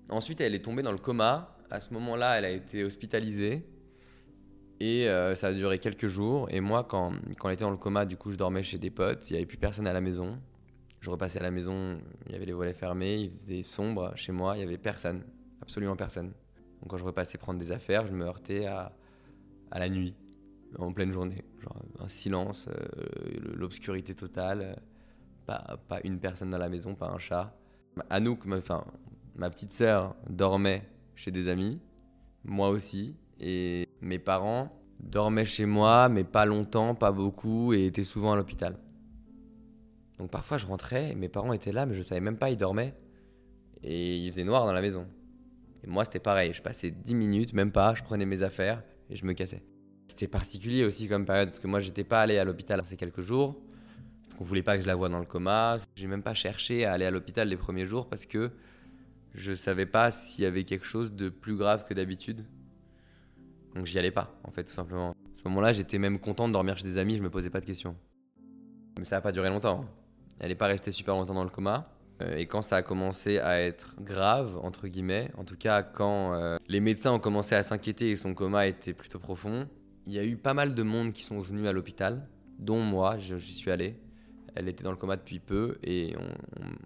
[0.10, 1.58] Ensuite, elle est tombée dans le coma.
[1.70, 3.66] À ce moment-là, elle a été hospitalisée.
[4.80, 6.48] Et euh, ça a duré quelques jours.
[6.52, 8.90] Et moi, quand, quand elle était dans le coma, du coup, je dormais chez des
[8.90, 9.30] potes.
[9.30, 10.38] Il n'y avait plus personne à la maison.
[11.04, 14.32] Je repassais à la maison, il y avait les volets fermés, il faisait sombre chez
[14.32, 15.22] moi, il n'y avait personne,
[15.62, 16.28] absolument personne.
[16.80, 18.94] Donc quand je repassais prendre des affaires, je me heurtais à,
[19.70, 20.16] à la nuit,
[20.78, 21.44] en pleine journée.
[21.62, 24.82] Genre un silence, euh, l'obscurité totale,
[25.46, 27.56] pas, pas une personne dans la maison, pas un chat.
[28.10, 28.60] Anouk, ma,
[29.36, 31.80] ma petite sœur, dormait chez des amis,
[32.44, 38.04] moi aussi, et mes parents dormaient chez moi, mais pas longtemps, pas beaucoup, et étaient
[38.04, 38.78] souvent à l'hôpital.
[40.18, 42.96] Donc parfois je rentrais, mes parents étaient là, mais je savais même pas, ils dormaient.
[43.84, 45.06] Et il faisait noir dans la maison.
[45.84, 49.16] Et moi c'était pareil, je passais 10 minutes, même pas, je prenais mes affaires et
[49.16, 49.64] je me cassais.
[50.08, 53.22] C'était particulier aussi comme période, parce que moi j'étais pas allé à l'hôpital ces quelques
[53.22, 53.56] jours,
[54.24, 55.78] parce qu'on voulait pas que je la voie dans le coma.
[55.96, 58.52] J'ai même pas cherché à aller à l'hôpital les premiers jours parce que
[59.34, 62.46] je savais pas s'il y avait quelque chose de plus grave que d'habitude.
[63.76, 65.12] Donc j'y allais pas, en fait, tout simplement.
[65.12, 67.60] À ce moment-là, j'étais même content de dormir chez des amis, je me posais pas
[67.60, 67.96] de questions.
[68.98, 69.86] Mais ça n'a pas duré longtemps.
[70.40, 71.90] Elle n'est pas restée super longtemps dans le coma.
[72.22, 76.34] Euh, et quand ça a commencé à être grave, entre guillemets, en tout cas quand
[76.34, 79.68] euh, les médecins ont commencé à s'inquiéter et son coma était plutôt profond,
[80.06, 82.28] il y a eu pas mal de monde qui sont venus à l'hôpital
[82.60, 84.00] dont moi, j'y suis allé.
[84.56, 86.16] Elle était dans le coma depuis peu et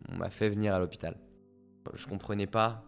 [0.10, 1.18] on, m'a fait venir à l'hôpital.
[1.94, 2.86] Je comprenais pas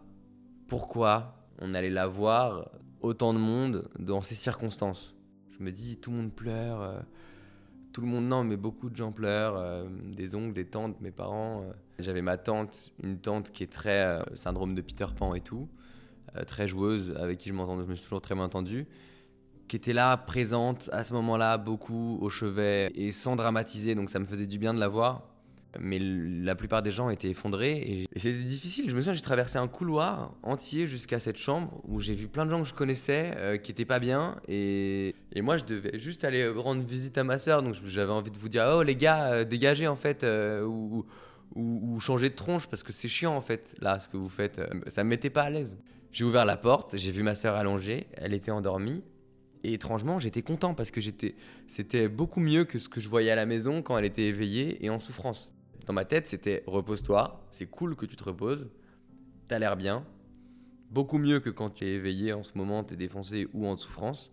[0.68, 5.14] pourquoi on allait la voir autant de monde dans ces circonstances.
[5.50, 7.00] Je me dis, tout le monde pleure, euh,
[7.92, 11.10] tout le monde non, mais beaucoup de gens pleurent, euh, des oncles, des tantes, mes
[11.10, 11.62] parents.
[11.62, 11.72] Euh.
[11.98, 15.68] J'avais ma tante, une tante qui est très syndrome de Peter Pan et tout,
[16.46, 18.86] très joueuse, avec qui je je me suis toujours très bien entendu
[19.70, 24.18] qui était là, présente à ce moment-là, beaucoup au chevet et sans dramatiser, donc ça
[24.18, 25.22] me faisait du bien de la voir.
[25.78, 28.90] Mais la plupart des gens étaient effondrés et, c'était difficile.
[28.90, 32.46] Je me souviens, j'ai traversé un couloir entier jusqu'à cette chambre où j'ai vu plein
[32.46, 35.96] de gens que je connaissais euh, qui étaient pas bien et, et, moi je devais
[36.00, 37.62] juste aller rendre visite à ma soeur.
[37.62, 41.06] Donc j'avais envie de vous dire, oh les gars, euh, dégagez en fait euh, ou,
[41.54, 44.28] ou, ou, changer de tronche parce que c'est chiant en fait là ce que vous
[44.28, 44.60] faites.
[44.88, 45.78] ça me mettait pas à l'aise.
[46.10, 49.04] J'ai ouvert la porte, j'ai vu ma soeur allongée, elle était endormie
[49.62, 51.34] et étrangement, j'étais content parce que j'étais,
[51.68, 54.84] c'était beaucoup mieux que ce que je voyais à la maison quand elle était éveillée
[54.84, 55.52] et en souffrance.
[55.86, 58.68] Dans ma tête, c'était repose-toi, c'est cool que tu te reposes,
[59.48, 60.04] t'as l'air bien,
[60.90, 64.30] beaucoup mieux que quand tu es éveillé en ce moment, t'es défoncé ou en souffrance.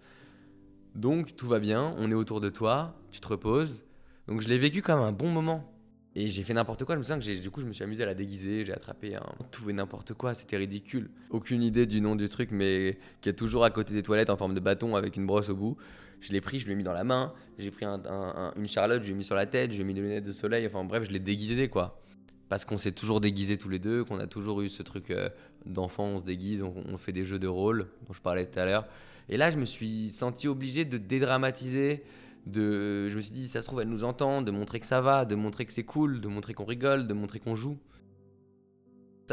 [0.96, 3.84] Donc tout va bien, on est autour de toi, tu te reposes.
[4.28, 5.72] Donc je l'ai vécu comme un bon moment.
[6.20, 6.96] Et j'ai fait n'importe quoi.
[6.96, 8.66] Je me souviens que du coup, je me suis amusé à la déguiser.
[8.66, 10.34] J'ai attrapé un tout et n'importe quoi.
[10.34, 11.12] C'était ridicule.
[11.30, 14.36] Aucune idée du nom du truc, mais qui est toujours à côté des toilettes en
[14.36, 15.78] forme de bâton avec une brosse au bout.
[16.20, 17.34] Je l'ai pris, je l'ai mis dans la main.
[17.60, 19.72] J'ai pris une charlotte, je l'ai mis sur la tête.
[19.74, 20.66] J'ai mis des lunettes de soleil.
[20.66, 22.02] Enfin bref, je l'ai déguisé quoi.
[22.50, 25.30] Parce qu'on s'est toujours déguisé tous les deux, qu'on a toujours eu ce truc euh,
[25.68, 28.58] d'enfant, on se déguise, on, on fait des jeux de rôle dont je parlais tout
[28.58, 28.88] à l'heure.
[29.30, 32.02] Et là, je me suis senti obligé de dédramatiser
[32.48, 35.02] de, je me suis dit, ça se trouve, elle nous entend, de montrer que ça
[35.02, 37.78] va, de montrer que c'est cool, de montrer qu'on rigole, de montrer qu'on joue.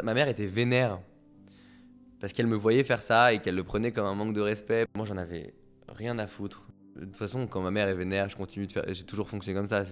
[0.03, 1.01] Ma mère était vénère
[2.21, 4.87] parce qu'elle me voyait faire ça et qu'elle le prenait comme un manque de respect.
[4.97, 5.55] Moi, j'en avais
[5.89, 6.67] rien à foutre.
[6.97, 8.85] De toute façon, quand ma mère est vénère, je continue de faire.
[8.89, 9.85] J'ai toujours fonctionné comme ça.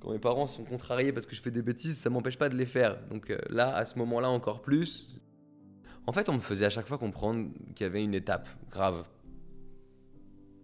[0.00, 2.56] Quand mes parents sont contrariés parce que je fais des bêtises, ça m'empêche pas de
[2.56, 2.98] les faire.
[3.08, 5.18] Donc euh, là, à ce moment-là, encore plus.
[6.06, 9.04] En fait, on me faisait à chaque fois comprendre qu'il y avait une étape grave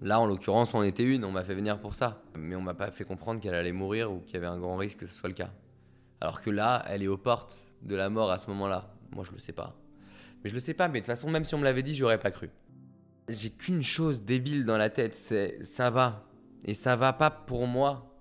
[0.02, 2.22] Là, en l'occurrence, on était une, on m'a fait venir pour ça.
[2.36, 4.76] Mais on m'a pas fait comprendre qu'elle allait mourir ou qu'il y avait un grand
[4.76, 5.50] risque que ce soit le cas.
[6.20, 8.90] Alors que là, elle est aux portes de la mort à ce moment-là.
[9.12, 9.74] Moi, je le sais pas.
[10.42, 11.94] Mais je le sais pas, mais de toute façon, même si on me l'avait dit,
[11.94, 12.50] j'aurais pas cru.
[13.28, 16.24] J'ai qu'une chose débile dans la tête, c'est ça va.
[16.64, 18.20] Et ça va pas pour moi,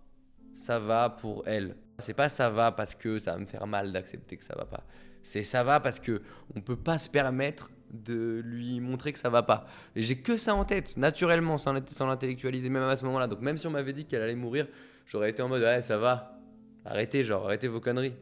[0.53, 1.75] ça va pour elle.
[1.99, 4.65] C'est pas ça va parce que ça va me faire mal d'accepter que ça va
[4.65, 4.83] pas.
[5.23, 6.21] C'est ça va parce que
[6.55, 7.69] on peut pas se permettre
[8.03, 9.65] de lui montrer que ça va pas.
[9.95, 13.27] Et j'ai que ça en tête, naturellement, sans, l'intellectualiser, même à ce moment-là.
[13.27, 14.67] Donc même si on m'avait dit qu'elle allait mourir,
[15.05, 16.39] j'aurais été en mode, ouais, ça va,
[16.85, 18.15] arrêtez, genre, arrêtez vos conneries.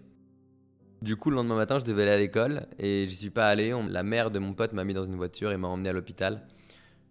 [1.02, 3.76] Du coup, le lendemain matin, je devais aller à l'école et j'y suis pas allé.
[3.90, 6.42] la mère de mon pote m'a mis dans une voiture et m'a emmené à l'hôpital.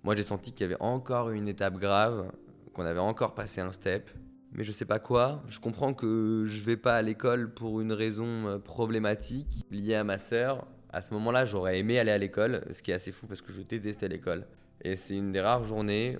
[0.02, 2.32] Moi, j'ai senti qu'il y avait encore une étape grave,
[2.72, 4.10] qu'on avait encore passé un step,
[4.52, 5.42] mais je sais pas quoi.
[5.48, 10.04] Je comprends que je vais pas à l'école pour une raison euh, problématique liée à
[10.04, 13.26] ma sœur à ce moment-là, j'aurais aimé aller à l'école, ce qui est assez fou
[13.26, 14.46] parce que je détestais l'école.
[14.82, 16.18] Et c'est une des rares journées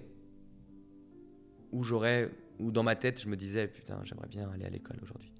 [1.72, 4.96] où j'aurais, où dans ma tête, je me disais putain, j'aimerais bien aller à l'école
[5.02, 5.32] aujourd'hui.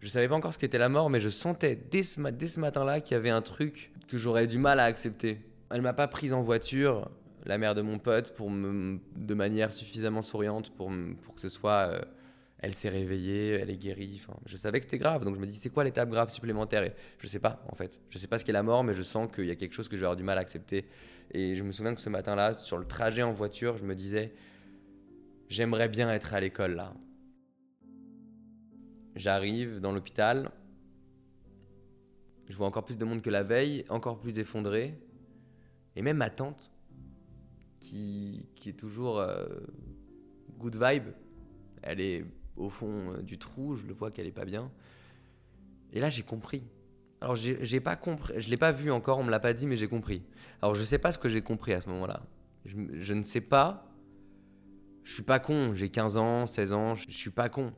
[0.00, 3.14] Je savais pas encore ce qu'était la mort, mais je sentais dès ce, matin-là qu'il
[3.14, 5.40] y avait un truc que j'aurais du mal à accepter.
[5.70, 7.10] Elle m'a pas prise en voiture,
[7.46, 11.90] la mère de mon pote, pour de manière suffisamment souriante pour, pour que ce soit
[11.90, 12.00] euh,
[12.60, 14.20] elle s'est réveillée, elle est guérie.
[14.46, 16.82] Je savais que c'était grave, donc je me dis c'est quoi l'étape grave supplémentaire?
[16.82, 18.02] Et Je sais pas en fait.
[18.10, 19.88] Je sais pas ce qu'est la mort, mais je sens qu'il y a quelque chose
[19.88, 20.84] que je vais avoir du mal à accepter.
[21.30, 24.32] Et je me souviens que ce matin-là, sur le trajet en voiture, je me disais
[25.48, 26.94] j'aimerais bien être à l'école là.
[29.14, 30.50] J'arrive dans l'hôpital,
[32.48, 34.98] je vois encore plus de monde que la veille, encore plus effondré,
[35.96, 36.72] et même ma tante
[37.80, 39.46] qui, qui est toujours euh,
[40.58, 41.08] good vibe.
[41.82, 42.24] Elle est
[42.58, 44.70] au fond euh, du trou, je le vois qu'elle est pas bien.
[45.92, 46.64] Et là, j'ai compris.
[47.20, 49.76] Alors, j'ai pas compris, je l'ai pas vu encore, on me l'a pas dit, mais
[49.76, 50.22] j'ai compris.
[50.62, 52.22] Alors, je sais pas ce que j'ai compris à ce moment-là.
[52.64, 53.90] Je, ne sais pas.
[55.02, 57.72] Je suis pas con, j'ai 15 ans, 16 ans, je, suis pas con.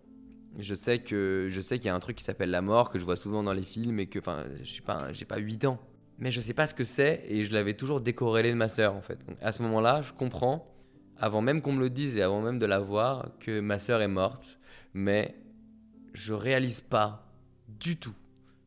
[0.58, 2.98] Je sais que je sais qu'il y a un truc qui s'appelle la mort que
[2.98, 5.64] je vois souvent dans les films et que enfin, je suis pas j'ai pas 8
[5.64, 5.78] ans.
[6.18, 8.94] Mais je sais pas ce que c'est et je l'avais toujours décorrélé de ma sœur
[8.94, 9.24] en fait.
[9.26, 10.74] Donc, à ce moment-là, je comprends
[11.16, 14.02] avant même qu'on me le dise et avant même de la voir que ma sœur
[14.02, 14.59] est morte
[14.94, 15.35] mais
[16.12, 17.26] je réalise pas
[17.68, 18.14] du tout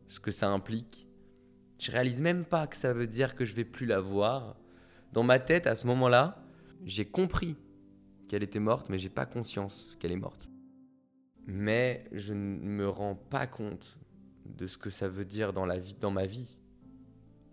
[0.08, 1.08] ce que ça implique.
[1.80, 4.56] Je réalise même pas que ça veut dire que je vais plus la voir.
[5.12, 6.44] Dans ma tête, à ce moment-là,
[6.86, 7.58] j'ai compris
[8.28, 10.50] qu'elle était morte, mais j'ai pas conscience qu'elle est morte.
[11.46, 13.98] Mais je ne me rends pas compte
[14.46, 16.62] de ce que ça veut dire dans la vie, dans ma vie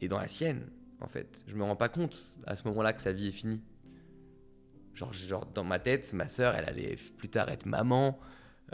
[0.01, 0.67] et dans la sienne,
[1.01, 1.43] en fait.
[1.47, 3.63] Je me rends pas compte à ce moment-là que sa vie est finie.
[4.95, 8.19] Genre, genre dans ma tête, ma sœur, elle allait plus tard être maman.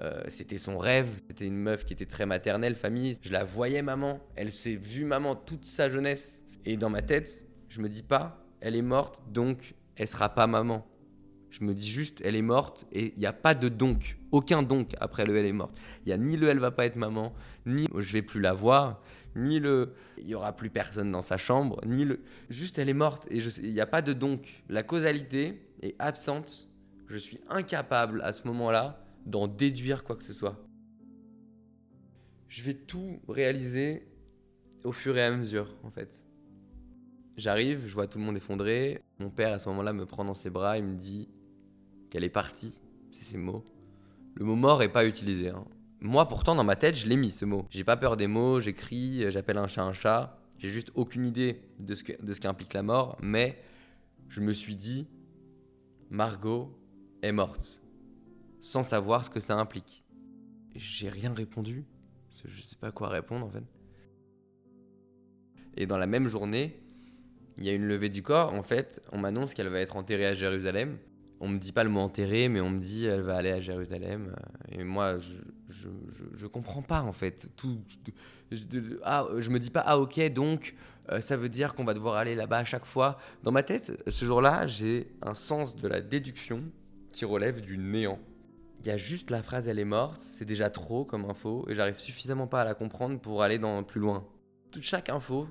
[0.01, 1.09] Euh, c'était son rêve.
[1.29, 3.19] C'était une meuf qui était très maternelle, famille.
[3.23, 4.21] Je la voyais maman.
[4.35, 6.43] Elle s'est vue maman toute sa jeunesse.
[6.65, 10.47] Et dans ma tête, je me dis pas, elle est morte, donc elle sera pas
[10.47, 10.87] maman.
[11.51, 14.63] Je me dis juste, elle est morte et il n'y a pas de donc, aucun
[14.63, 15.75] donc après le elle est morte.
[16.05, 17.33] Il y a ni le elle va pas être maman,
[17.65, 19.01] ni je vais plus la voir,
[19.35, 22.95] ni le il y aura plus personne dans sa chambre, ni le juste elle est
[22.95, 24.63] morte et il n'y a pas de donc.
[24.69, 26.69] La causalité est absente.
[27.09, 30.57] Je suis incapable à ce moment-là d'en déduire quoi que ce soit.
[32.49, 34.09] Je vais tout réaliser
[34.85, 36.27] au fur et à mesure en fait.
[37.37, 39.03] J'arrive, je vois tout le monde effondré.
[39.19, 41.29] Mon père à ce moment-là me prend dans ses bras, il me dit
[42.09, 42.81] qu'elle est partie.
[43.13, 43.65] C'est ces mots.
[44.35, 45.51] Le mot mort est pas utilisé.
[45.51, 45.67] Hein.
[46.01, 47.67] Moi, pourtant, dans ma tête, je l'ai mis ce mot.
[47.71, 50.39] J'ai pas peur des mots, j'écris, j'appelle un chat un chat.
[50.59, 53.59] J'ai juste aucune idée de ce, de ce qu'implique la mort, mais
[54.29, 55.07] je me suis dit,
[56.09, 56.75] Margot
[57.23, 57.81] est morte,
[58.61, 60.05] sans savoir ce que ça implique.
[60.75, 61.85] J'ai rien répondu,
[62.29, 63.65] parce que je sais pas quoi répondre en fait.
[65.77, 66.83] Et dans la même journée,
[67.59, 68.53] il y a une levée du corps.
[68.53, 70.99] En fait, on m'annonce qu'elle va être enterrée à Jérusalem
[71.41, 73.61] on me dit pas le mot enterré, mais on me dit elle va aller à
[73.61, 74.35] Jérusalem.
[74.71, 75.19] Et moi,
[75.69, 75.89] je,
[76.35, 77.51] je, comprends pas en fait.
[77.57, 77.79] Tout,
[78.51, 78.65] je,
[79.03, 80.75] ah, je me dis pas ah ok donc
[81.11, 83.19] euh, ça veut dire qu'on va devoir aller là-bas à chaque fois.
[83.43, 86.63] Dans ma tête, ce jour-là, j'ai un sens de la déduction
[87.13, 88.19] qui relève du néant.
[88.87, 91.75] Il y a juste la phrase elle est morte, c'est déjà trop comme info et
[91.75, 94.25] j'arrive suffisamment pas à la comprendre pour aller dans plus loin.
[94.71, 95.49] Toute chaque info,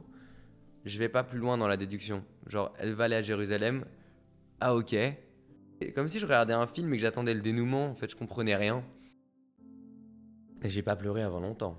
[0.85, 2.23] je vais pas plus loin dans la déduction.
[2.47, 3.83] Genre elle va aller à Jérusalem.
[4.61, 4.95] Ah ok,
[5.95, 8.55] comme si je regardais un film et que j'attendais le dénouement, en fait, je comprenais
[8.55, 8.85] rien.
[10.61, 11.77] Et j'ai pas pleuré avant longtemps.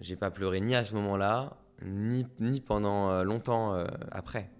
[0.00, 4.52] J'ai pas pleuré ni à ce moment-là, ni, ni pendant euh, longtemps euh, après.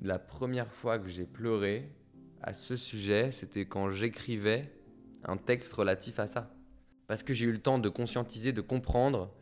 [0.00, 1.90] La première fois que j'ai pleuré
[2.42, 4.70] à ce sujet, c'était quand j'écrivais
[5.24, 6.54] un texte relatif à ça.
[7.06, 9.34] Parce que j'ai eu le temps de conscientiser, de comprendre,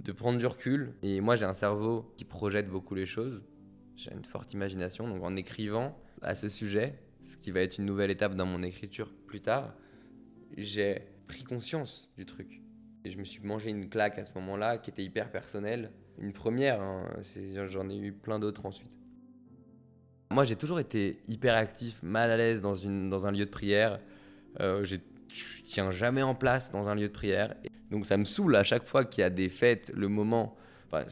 [0.00, 0.94] de prendre du recul.
[1.02, 3.42] Et moi, j'ai un cerveau qui projette beaucoup les choses.
[3.96, 5.08] J'ai une forte imagination.
[5.08, 8.62] Donc, en écrivant à ce sujet, ce qui va être une nouvelle étape dans mon
[8.62, 9.74] écriture plus tard,
[10.56, 12.62] j'ai pris conscience du truc.
[13.04, 15.92] Et je me suis mangé une claque à ce moment-là qui était hyper personnelle.
[16.18, 17.08] Une première, hein,
[17.66, 18.96] j'en ai eu plein d'autres ensuite.
[20.30, 24.00] Moi, j'ai toujours été hyper actif, mal à l'aise dans, dans un lieu de prière.
[24.60, 24.84] Euh,
[25.28, 27.54] je tiens jamais en place dans un lieu de prière.
[27.90, 30.56] Donc ça me saoule à chaque fois qu'il y a des fêtes, le moment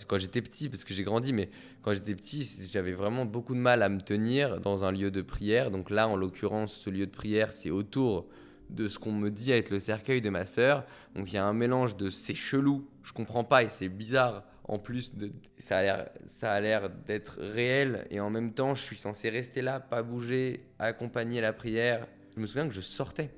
[0.07, 1.51] quand j'étais petit, parce que j'ai grandi, mais
[1.83, 5.23] quand j'étais petit, j'avais vraiment beaucoup de mal à me tenir dans un lieu de
[5.23, 5.71] prière.
[5.71, 8.27] Donc là, en l'occurrence, ce lieu de prière, c'est autour
[8.71, 10.85] de ce qu'on me dit être le cercueil de ma sœur.
[11.15, 14.45] Donc il y a un mélange de c'est chelou, je comprends pas et c'est bizarre.
[14.67, 19.29] En plus, de, ça a l'air d'être réel et en même temps, je suis censé
[19.29, 22.07] rester là, pas bouger, accompagner la prière.
[22.35, 23.31] Je me souviens que je sortais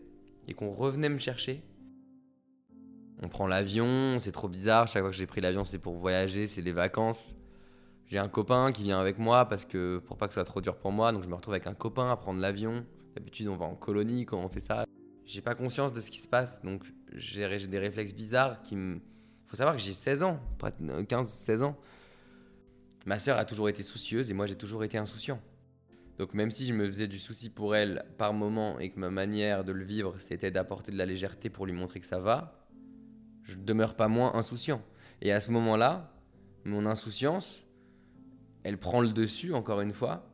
[0.47, 1.63] et qu'on revenait me chercher
[3.23, 4.89] on prend l'avion, c'est trop bizarre.
[4.89, 7.35] Chaque fois que j'ai pris l'avion, c'est pour voyager, c'est les vacances.
[8.07, 10.61] J'ai un copain qui vient avec moi parce que pour pas que ce soit trop
[10.61, 12.85] dur pour moi, donc je me retrouve avec un copain à prendre l'avion.
[13.15, 14.85] D'habitude, on va en colonie quand on fait ça.
[15.25, 16.83] J'ai pas conscience de ce qui se passe, donc
[17.15, 19.01] j'ai des réflexes bizarres qui me.
[19.47, 21.77] Faut savoir que j'ai 16 ans, 15-16 ans.
[23.07, 25.41] Ma sœur a toujours été soucieuse et moi j'ai toujours été insouciant.
[26.19, 29.11] Donc même si je me faisais du souci pour elle par moment et que ma
[29.11, 32.67] manière de le vivre c'était d'apporter de la légèreté pour lui montrer que ça va,
[33.43, 34.83] je demeure pas moins insouciant.
[35.23, 36.13] Et à ce moment-là,
[36.65, 37.63] mon insouciance,
[38.65, 40.29] elle prend le dessus, encore une fois,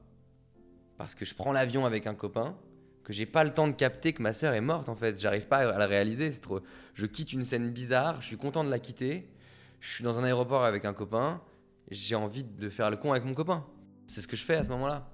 [0.96, 2.56] parce que je prends l'avion avec un copain,
[3.04, 5.20] que j'ai pas le temps de capter que ma sœur est morte, en fait.
[5.20, 6.30] J'arrive pas à la réaliser.
[6.30, 6.60] C'est trop...
[6.94, 9.28] Je quitte une scène bizarre, je suis content de la quitter.
[9.80, 11.42] Je suis dans un aéroport avec un copain,
[11.90, 13.66] j'ai envie de faire le con avec mon copain.
[14.06, 15.11] C'est ce que je fais à ce moment-là.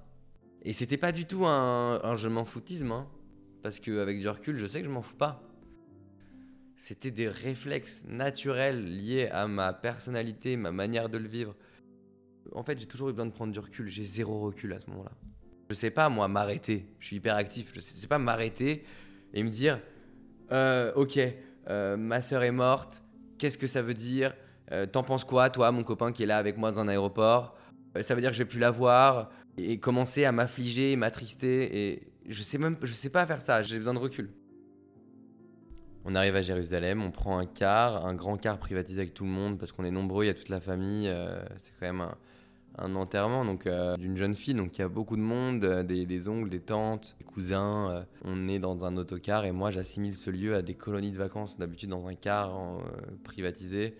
[0.63, 3.07] Et c'était pas du tout un, je m'en foutisme, hein,
[3.63, 5.49] parce qu'avec du recul, je sais que je m'en fous pas
[6.79, 11.53] c'était des réflexes naturels liés à ma personnalité, ma manière de le vivre.
[12.53, 13.89] En fait, j'ai toujours eu besoin de prendre du recul.
[13.89, 15.11] J'ai zéro recul à ce moment-là.
[15.69, 16.85] Je sais pas, moi, m'arrêter.
[16.99, 17.71] Je suis hyper actif.
[17.73, 18.85] Je sais, sais pas m'arrêter
[19.33, 19.81] et me dire
[20.53, 21.19] euh, Ok,
[21.67, 23.03] euh, ma sœur est morte.
[23.37, 24.33] Qu'est-ce que ça veut dire?
[24.71, 27.57] Euh, T'en penses quoi, toi, mon copain qui est là avec moi dans un aéroport?
[27.99, 29.29] Ça veut dire que je vais plus la voir
[29.65, 31.91] et commencer à m'affliger, m'attrister.
[31.91, 33.61] Et je sais même, je sais pas faire ça.
[33.61, 34.29] J'ai besoin de recul.
[36.05, 39.29] On arrive à Jérusalem, on prend un car, un grand car privatisé avec tout le
[39.29, 41.07] monde parce qu'on est nombreux, il y a toute la famille.
[41.07, 42.01] Euh, c'est quand même
[42.77, 45.83] un, enterrement donc euh, d'une jeune fille, donc il y a beaucoup de monde, euh,
[45.83, 48.05] des, oncles, des tantes, des cousins.
[48.23, 51.57] on est dans un autocar et moi j'assimile ce lieu à des colonies de vacances.
[51.57, 52.57] D'habitude dans un car
[53.23, 53.95] privatisé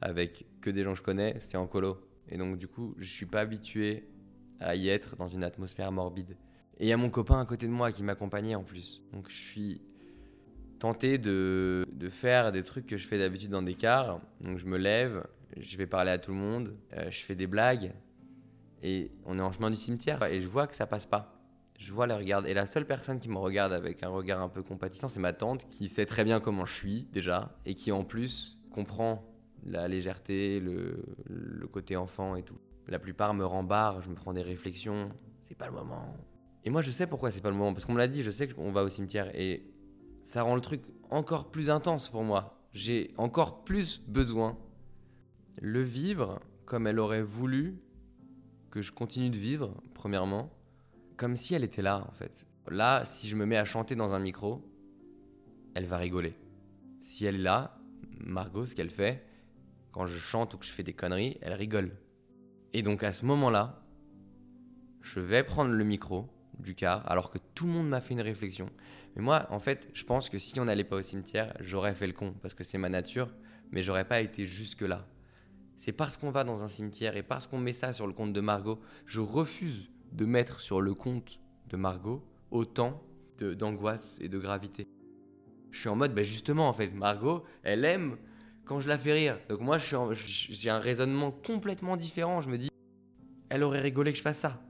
[0.00, 1.98] avec que des gens que je connais, c'est en colo.
[2.28, 4.04] Et donc du coup, je suis pas habitué
[4.60, 6.36] à y être dans une atmosphère morbide.
[6.78, 9.02] Et il y a mon copain à côté de moi qui m'accompagnait en plus.
[9.12, 9.80] Donc je suis
[10.78, 14.20] tenté de, de, faire des trucs que je fais d'habitude dans des cars.
[14.40, 15.26] Donc je me lève,
[15.58, 17.92] je vais parler à tout le monde, euh, je fais des blagues.
[18.82, 21.36] Et on est en chemin du cimetière et je vois que ça passe pas.
[21.78, 22.46] Je vois le regard.
[22.46, 25.34] Et la seule personne qui me regarde avec un regard un peu compatissant, c'est ma
[25.34, 29.22] tante qui sait très bien comment je suis déjà et qui en plus comprend
[29.64, 32.58] la légèreté, le, le côté enfant et tout.
[32.88, 35.08] La plupart me rembarrent, je me prends des réflexions.
[35.40, 36.16] C'est pas le moment.
[36.64, 37.72] Et moi, je sais pourquoi c'est pas le moment.
[37.72, 39.30] Parce qu'on me l'a dit, je sais qu'on va au cimetière.
[39.34, 39.64] Et
[40.22, 42.60] ça rend le truc encore plus intense pour moi.
[42.72, 44.58] J'ai encore plus besoin
[45.60, 47.80] le vivre comme elle aurait voulu
[48.70, 50.52] que je continue de vivre, premièrement,
[51.16, 52.46] comme si elle était là, en fait.
[52.68, 54.64] Là, si je me mets à chanter dans un micro,
[55.74, 56.36] elle va rigoler.
[57.00, 57.76] Si elle est là,
[58.20, 59.26] Margot, ce qu'elle fait,
[59.90, 61.96] quand je chante ou que je fais des conneries, elle rigole.
[62.72, 63.82] Et donc à ce moment-là,
[65.00, 68.20] je vais prendre le micro du car, alors que tout le monde m'a fait une
[68.20, 68.70] réflexion.
[69.16, 72.06] Mais moi, en fait, je pense que si on n'allait pas au cimetière, j'aurais fait
[72.06, 73.32] le con, parce que c'est ma nature,
[73.72, 75.06] mais j'aurais pas été jusque-là.
[75.76, 78.32] C'est parce qu'on va dans un cimetière et parce qu'on met ça sur le compte
[78.32, 83.02] de Margot, je refuse de mettre sur le compte de Margot autant
[83.38, 84.86] d'angoisse et de gravité.
[85.70, 88.18] Je suis en mode, bah justement, en fait, Margot, elle aime
[88.70, 89.36] quand je la fais rire.
[89.48, 92.40] Donc moi, j'ai un raisonnement complètement différent.
[92.40, 92.68] Je me dis,
[93.48, 94.62] elle aurait rigolé que je fasse ça.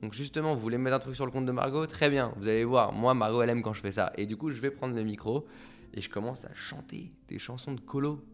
[0.00, 1.84] Donc justement, vous voulez mettre un truc sur le compte de Margot?
[1.88, 4.12] Très bien, vous allez voir, moi, Margot, elle aime quand je fais ça.
[4.16, 5.44] Et du coup, je vais prendre le micro
[5.92, 8.24] et je commence à chanter des chansons de colo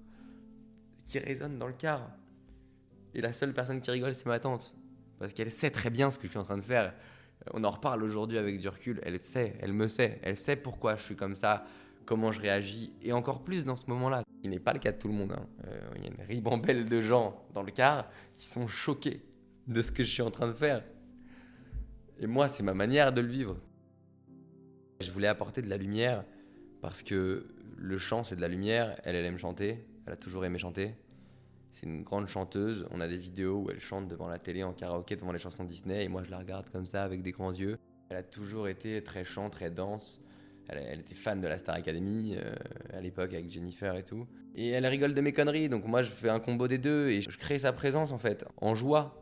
[1.06, 2.10] qui résonnent dans le car.
[3.14, 4.74] Et la seule personne qui rigole, c'est ma tante.
[5.18, 6.92] Parce qu'elle sait très bien ce que je suis en train de faire.
[7.54, 9.00] On en reparle aujourd'hui avec du recul.
[9.02, 10.20] Elle sait, elle me sait.
[10.22, 11.64] Elle sait pourquoi je suis comme ça,
[12.04, 12.92] comment je réagis.
[13.02, 14.22] Et encore plus dans ce moment-là.
[14.42, 15.32] Ce n'est pas le cas de tout le monde.
[15.32, 15.46] Hein.
[15.66, 19.22] Euh, il y a une ribambelle de gens dans le car qui sont choqués
[19.66, 20.84] de ce que je suis en train de faire.
[22.20, 23.56] Et moi, c'est ma manière de le vivre.
[25.00, 26.24] Je voulais apporter de la lumière
[26.80, 27.46] parce que
[27.76, 28.94] le chant, c'est de la lumière.
[29.04, 29.84] Elle, elle aime chanter.
[30.06, 30.94] Elle a toujours aimé chanter.
[31.72, 32.86] C'est une grande chanteuse.
[32.92, 35.64] On a des vidéos où elle chante devant la télé en karaoké devant les chansons
[35.64, 37.78] Disney et moi je la regarde comme ça avec des grands yeux.
[38.10, 40.20] Elle a toujours été très chant, très danse.
[40.68, 42.54] Elle, était fan de la Star Academy euh,
[42.92, 44.26] à l'époque avec Jennifer et tout.
[44.54, 47.20] Et elle rigole de mes conneries, donc moi je fais un combo des deux et
[47.20, 49.20] je crée sa présence en fait, en joie.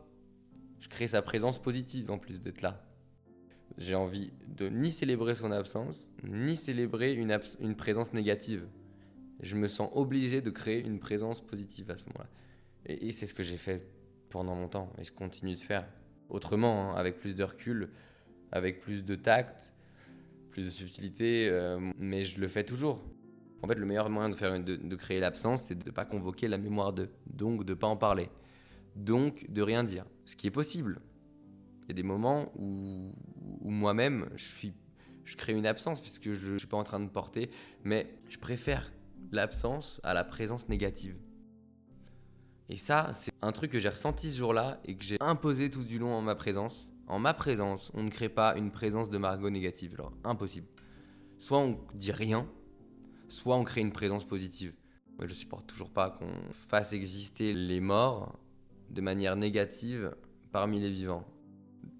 [0.79, 2.83] Je crée sa présence positive en plus d'être là.
[3.77, 8.67] J'ai envie de ni célébrer son absence, ni célébrer une, présence négative.
[9.39, 12.29] Je me sens obligé de créer une présence positive à ce moment-là.
[12.85, 13.87] Et, c'est ce que j'ai fait
[14.29, 15.87] pendant longtemps et je continue de faire.
[16.29, 17.89] Autrement, hein, avec plus de recul,
[18.51, 19.72] avec plus de tact,
[20.53, 23.01] plus de subtilité, euh, mais je le fais toujours.
[23.63, 26.93] En fait, le meilleur moyen de, créer l'absence, c'est de ne pas convoquer la mémoire
[26.93, 28.29] de, donc de ne pas en parler,
[28.95, 31.01] donc de rien dire, ce qui est possible.
[31.83, 33.13] Il y a des moments où,
[33.61, 34.67] moi-même, je,
[35.25, 37.49] je crée une absence puisque je ne suis pas en train de porter,
[37.83, 38.93] mais je préfère
[39.31, 41.17] l'absence à la présence négative.
[42.69, 45.83] Et ça, c'est un truc que j'ai ressenti ce jour-là et que j'ai imposé tout
[45.83, 46.87] du long en ma présence.
[47.13, 49.93] En ma présence, on ne crée pas une présence de Margot négative.
[49.93, 50.65] Alors, impossible.
[51.37, 52.49] Soit on dit rien,
[53.29, 54.73] soit on crée une présence positive.
[55.19, 58.39] Moi, je supporte toujours pas qu'on fasse exister les morts
[58.89, 60.15] de manière négative
[60.51, 61.23] parmi les vivants.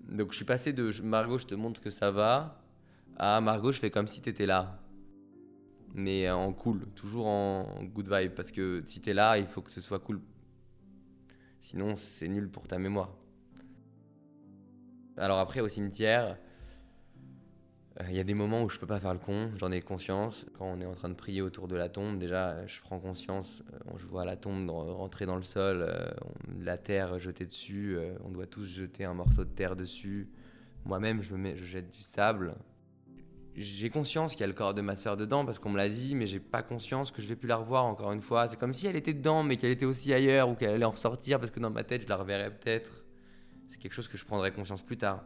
[0.10, 2.60] Donc, je suis passé de Margot, je te montre que ça va,
[3.16, 4.80] à Margot, je fais comme si tu étais là
[5.94, 9.70] mais en cool, toujours en good vibe, parce que si t'es là, il faut que
[9.70, 10.20] ce soit cool.
[11.62, 13.16] Sinon, c'est nul pour ta mémoire.
[15.18, 16.38] Alors après, au cimetière,
[18.02, 19.82] euh, il y a des moments où je peux pas faire le con, j'en ai
[19.82, 20.46] conscience.
[20.58, 23.62] Quand on est en train de prier autour de la tombe, déjà, je prends conscience,
[23.74, 26.10] euh, je vois la tombe rentrer dans le sol, euh,
[26.60, 30.28] la terre jetée dessus, on doit tous jeter un morceau de terre dessus.
[30.86, 32.56] Moi-même, je, mets, je jette du sable,
[33.56, 35.90] j'ai conscience qu'il y a le corps de ma sœur dedans parce qu'on me l'a
[35.90, 38.48] dit, mais j'ai pas conscience que je vais plus la revoir encore une fois.
[38.48, 40.92] C'est comme si elle était dedans, mais qu'elle était aussi ailleurs ou qu'elle allait en
[40.92, 43.03] ressortir parce que dans ma tête, je la reverrai peut-être.
[43.74, 45.24] C'est quelque chose que je prendrai conscience plus tard.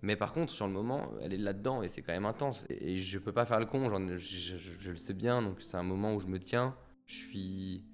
[0.00, 2.64] Mais par contre, sur le moment, elle est là-dedans et c'est quand même intense.
[2.70, 6.14] Et je peux pas faire le con, je, le sais bien, donc c'est un moment
[6.14, 6.74] où je me tiens.
[7.04, 7.84] Je suis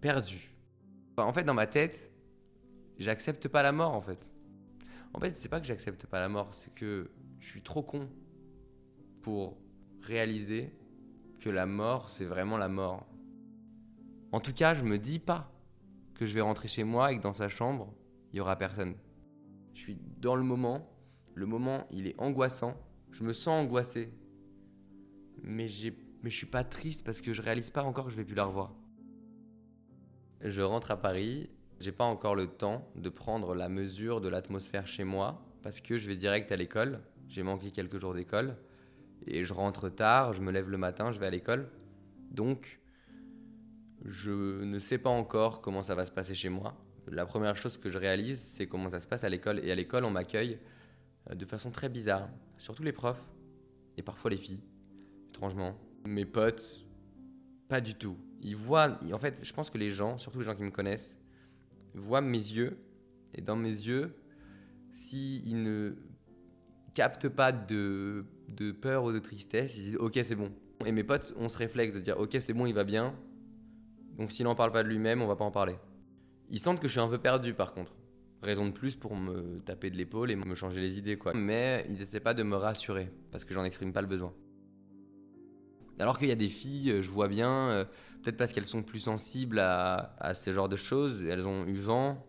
[0.00, 0.52] perdu.
[1.16, 2.10] en fait, dans ma tête,
[2.98, 4.28] j'accepte pas la mort en fait.
[5.12, 8.08] En fait, c'est pas que j'accepte pas la mort, c'est que je suis trop con
[9.22, 9.56] pour
[10.02, 10.74] réaliser
[11.38, 13.06] que la mort, c'est vraiment la mort.
[14.32, 15.52] En tout cas, je me dis pas
[16.14, 17.94] que je vais rentrer chez moi et que dans sa chambre,
[18.34, 18.96] il y aura personne.
[19.74, 20.90] Je suis dans le moment,
[21.34, 22.76] le moment, il est angoissant,
[23.12, 24.12] je me sens angoissé.
[25.44, 25.68] Mais
[26.20, 28.34] mais je suis pas triste parce que je réalise pas encore que je vais plus
[28.34, 28.74] la revoir.
[30.40, 34.88] Je rentre à Paris, j'ai pas encore le temps de prendre la mesure de l'atmosphère
[34.88, 37.02] chez moi parce que je vais direct à l'école.
[37.28, 38.56] J'ai manqué quelques jours d'école
[39.28, 41.70] et je rentre tard, je me lève le matin, je vais à l'école.
[42.32, 42.80] Donc,
[44.04, 46.76] je ne sais pas encore comment ça va se passer chez moi.
[47.10, 49.60] La première chose que je réalise, c'est comment ça se passe à l'école.
[49.64, 50.58] Et à l'école, on m'accueille
[51.30, 52.28] euh, de façon très bizarre.
[52.56, 53.24] Surtout les profs
[53.96, 54.62] et parfois les filles,
[55.28, 55.76] étrangement.
[56.06, 56.84] Mes potes,
[57.68, 58.16] pas du tout.
[58.40, 61.16] Ils voient, en fait, je pense que les gens, surtout les gens qui me connaissent,
[61.94, 62.76] voient mes yeux.
[63.34, 64.14] Et dans mes yeux,
[64.92, 65.94] s'ils ne
[66.94, 70.52] captent pas de, de peur ou de tristesse, ils disent Ok, c'est bon.
[70.84, 73.14] Et mes potes ont ce réflexe de dire Ok, c'est bon, il va bien.
[74.18, 75.76] Donc s'il n'en parle pas de lui-même, on va pas en parler.
[76.54, 77.92] Ils sentent que je suis un peu perdu par contre.
[78.40, 81.34] Raison de plus pour me taper de l'épaule et me changer les idées quoi.
[81.34, 84.32] Mais ils essaient pas de me rassurer parce que j'en exprime pas le besoin.
[85.98, 87.84] Alors qu'il y a des filles, je vois bien, euh,
[88.22, 92.24] peut-être parce qu'elles sont plus sensibles à, ce genre de choses, elles ont eu vent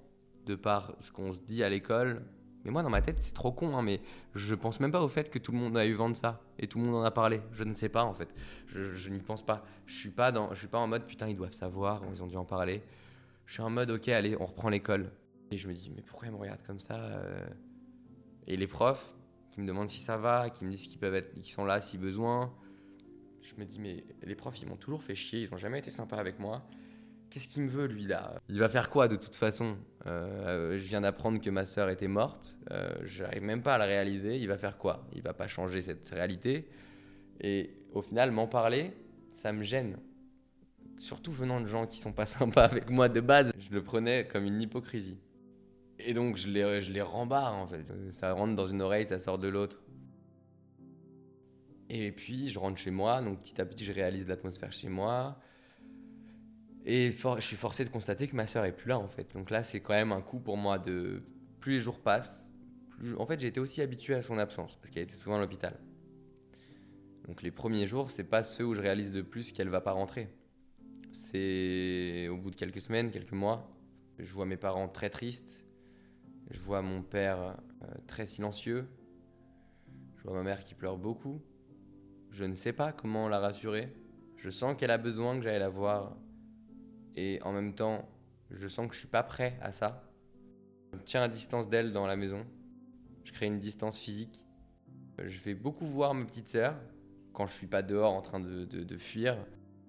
[0.48, 2.24] de par ce qu'on se dit à l'école,
[2.64, 4.00] mais moi, dans ma tête, c'est trop con, hein, mais
[4.34, 6.42] je pense même pas au fait que tout le monde a eu vent de ça
[6.58, 7.42] et tout le monde en a parlé.
[7.52, 8.34] Je ne sais pas en fait.
[8.66, 9.64] Je, n'y pense pas.
[9.86, 12.46] Je suis je suis pas en mode putain, ils doivent savoir, ils ont dû en
[12.46, 12.82] parler.
[13.46, 15.12] Je suis en mode ok, allez, on reprend l'école.
[15.52, 17.46] Et je me dis mais pourquoi ils me regardent comme ça euh?
[18.48, 19.14] Et les profs
[19.52, 21.82] qui me demandent si ça va, qui me disent qu'ils peuvent être, qu'ils sont là
[21.82, 22.54] si besoin.
[23.42, 25.90] Je me dis mais les profs, ils m'ont toujours fait chier, ils ont jamais été
[25.90, 26.68] sympas avec moi.
[27.30, 28.40] Qu'est-ce qu'il me veut, lui, là?
[28.48, 29.78] Il va faire quoi, de toute façon?
[30.06, 32.56] Euh, Je viens d'apprendre que ma sœur était morte.
[32.72, 34.38] Euh, je n'arrive même pas à la réaliser.
[34.38, 35.06] Il va faire quoi?
[35.12, 36.70] Il va pas changer cette réalité.
[37.42, 38.94] Et au final, m'en parler,
[39.32, 39.98] ça me gêne.
[41.00, 43.52] Surtout venant de gens qui sont pas sympas avec moi de base.
[43.58, 45.20] Je le prenais comme une hypocrisie.
[46.00, 47.92] Et donc, je les, je les rembarre, en fait.
[48.12, 49.82] Ça rentre dans une oreille, ça sort de l'autre.
[51.90, 53.22] Et puis, je rentre chez moi.
[53.22, 55.40] Donc, petit à petit, je réalise l'atmosphère chez moi.
[56.86, 59.34] Et je suis forcé de constater que ma sœur est plus là en fait.
[59.34, 61.24] Donc là, c'est quand même un coup pour moi de
[61.60, 62.46] plus les jours passent,
[63.18, 65.78] en fait, j'ai été aussi habitué à son absence parce qu'elle était souvent à l'hôpital.
[67.28, 69.92] Donc les premiers jours, c'est pas ceux où je réalise de plus qu'elle va pas
[69.92, 70.30] rentrer.
[71.16, 73.72] C'est au bout de quelques semaines, quelques mois,
[74.20, 75.66] je vois mes parents très tristes,
[76.52, 78.86] je vois mon père euh, très silencieux,
[80.18, 81.42] je vois ma mère qui pleure beaucoup.
[82.32, 83.94] Je ne sais pas comment la rassurer.
[84.36, 86.18] Je sens qu'elle a besoin que j'aille la voir
[87.16, 88.10] et en même temps,
[88.52, 90.04] je sens que je suis pas prêt à ça.
[90.92, 92.46] Je me tiens à distance d'elle dans la maison.
[93.24, 94.44] Je crée une distance physique.
[95.18, 96.76] Je vais beaucoup voir ma petite sœur
[97.32, 99.38] quand je suis pas dehors en train de, de, fuir.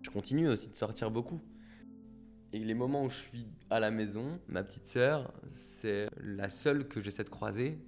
[0.06, 1.40] Je continue aussi de sortir beaucoup.
[2.52, 6.86] Et les moments où je suis à la maison, ma petite sœur, c'est la seule
[6.86, 7.78] que j'essaie de croiser.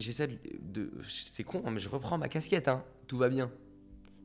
[0.00, 0.90] J'essaie de.
[1.06, 2.84] c'est con, hein, mais je reprends ma casquette, hein.
[3.06, 3.52] tout va bien.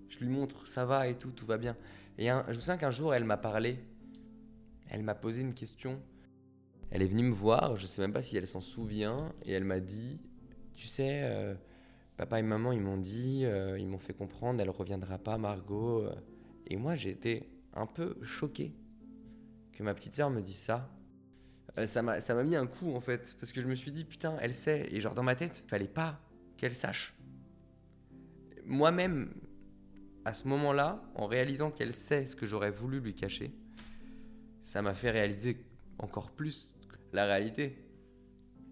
[0.08, 1.76] Je lui montre, ça va et tout, tout va bien.
[2.18, 3.78] Et je me souviens qu'un jour, elle m'a parlé
[4.90, 6.02] elle m'a posé une question.
[6.92, 9.66] Elle est venue me voir, je sais même pas si elle s'en souvient, et elle
[9.66, 10.22] m'a dit,
[10.74, 11.54] tu sais, euh,
[12.16, 16.04] papa et maman, ils m'ont dit, euh, ils m'ont fait comprendre, elle reviendra pas, Margot.
[16.04, 16.16] Euh.
[16.68, 18.74] Et moi, j'ai été un peu choqué
[19.72, 20.90] que ma petite sœur me dise ça.
[21.86, 24.54] ça m'a mis un coup, en fait, parce que je me suis dit, putain, elle
[24.54, 26.20] sait, et genre dans ma tête, fallait pas
[26.58, 27.14] qu'elle sache.
[28.66, 29.34] Moi-même,
[30.26, 33.54] à ce moment-là, en réalisant qu'elle sait ce que j'aurais voulu lui cacher,
[34.64, 35.66] ça m'a fait réaliser
[36.00, 36.78] encore plus
[37.14, 37.78] la réalité.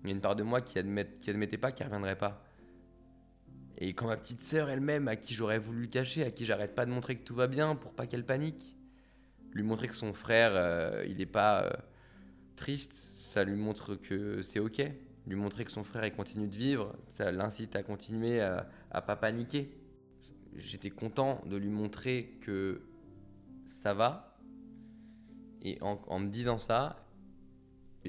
[0.04, 2.44] Il y a une part de moi qui, admettait pas qu'elle reviendrait pas.
[3.78, 6.76] Et quand ma petite sœur elle-même, à qui j'aurais voulu le cacher, à qui j'arrête
[6.76, 8.78] pas de montrer que tout va bien pour pas qu'elle panique,
[9.52, 11.70] lui montrer que son frère, euh, il n'est pas euh,
[12.56, 14.82] triste, ça lui montre que c'est ok.
[15.28, 19.02] Lui montrer que son frère, il continue de vivre, ça l'incite à continuer à, à
[19.02, 19.76] pas paniquer.
[20.56, 22.84] J'étais content de lui montrer que
[23.66, 24.36] ça va,
[25.66, 27.04] et en, me disant ça,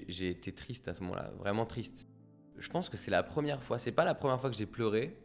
[0.08, 2.06] j'ai été triste à ce moment-là, vraiment triste.
[2.58, 5.16] Je pense que c'est la première fois, c'est pas la première fois que j'ai pleuré,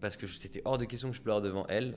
[0.00, 1.96] parce que c'était hors de question que je pleure devant elle,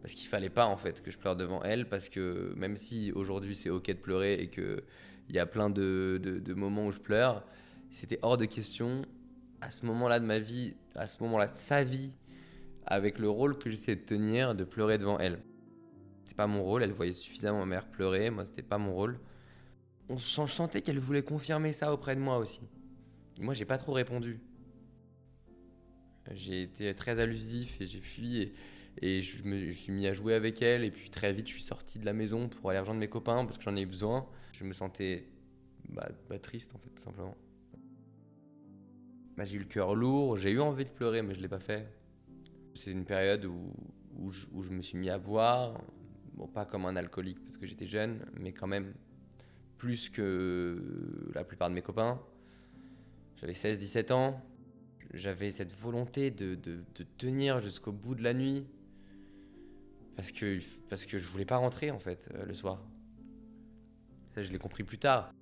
[0.00, 3.12] parce qu'il fallait pas en fait que je pleure devant elle, parce que même si
[3.12, 4.82] aujourd'hui c'est ok de pleurer et qu'il
[5.30, 7.44] y a plein de, moments où je pleure,
[7.90, 9.02] c'était hors de question
[9.60, 12.12] à ce moment-là de ma vie, à ce moment-là de sa vie,
[12.86, 15.40] avec le rôle que j'essayais de tenir, de pleurer devant elle
[16.34, 16.82] pas mon rôle.
[16.82, 18.30] Elle voyait suffisamment ma mère pleurer.
[18.30, 19.18] Moi, c'était pas mon rôle.
[20.08, 22.60] On sentait qu'elle voulait confirmer ça auprès de moi aussi.
[23.38, 24.40] Et moi, j'ai pas trop répondu.
[26.32, 28.52] J'ai été très allusif et j'ai fui
[29.00, 30.84] et, je me suis mis à jouer avec elle.
[30.84, 33.44] Et puis très vite, je suis sorti de la maison pour aller rejoindre mes copains
[33.44, 34.26] parce que j'en ai eu besoin.
[34.52, 35.26] Je me sentais
[35.88, 37.36] bah, bah, triste en fait, tout simplement.
[39.36, 41.58] Bah, j'ai eu le cœur lourd, j'ai eu envie de pleurer, mais je l'ai pas
[41.58, 41.88] fait.
[42.74, 43.72] C'est une période où,
[44.16, 45.80] où, je, me suis mis à boire,
[46.34, 48.94] bon, pas comme un alcoolique parce que j'étais jeune, mais quand même
[49.76, 52.20] plus que la plupart de mes copains.
[53.36, 54.40] J'avais 16-17 ans.
[55.14, 56.82] J'avais cette volonté de, de,
[57.18, 58.66] tenir jusqu'au bout de la nuit.
[60.16, 62.80] Parce que, parce que je voulais pas rentrer, en fait, euh, le soir.
[64.34, 65.32] Ça, je l'ai compris plus tard.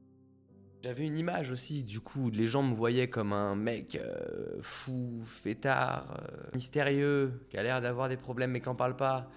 [0.82, 5.20] J'avais une image aussi, du coup, les gens me voyaient comme un mec euh, fou,
[5.24, 9.30] fêtard, euh, mystérieux, qui a l'air d'avoir des problèmes mais qui n'en parle pas.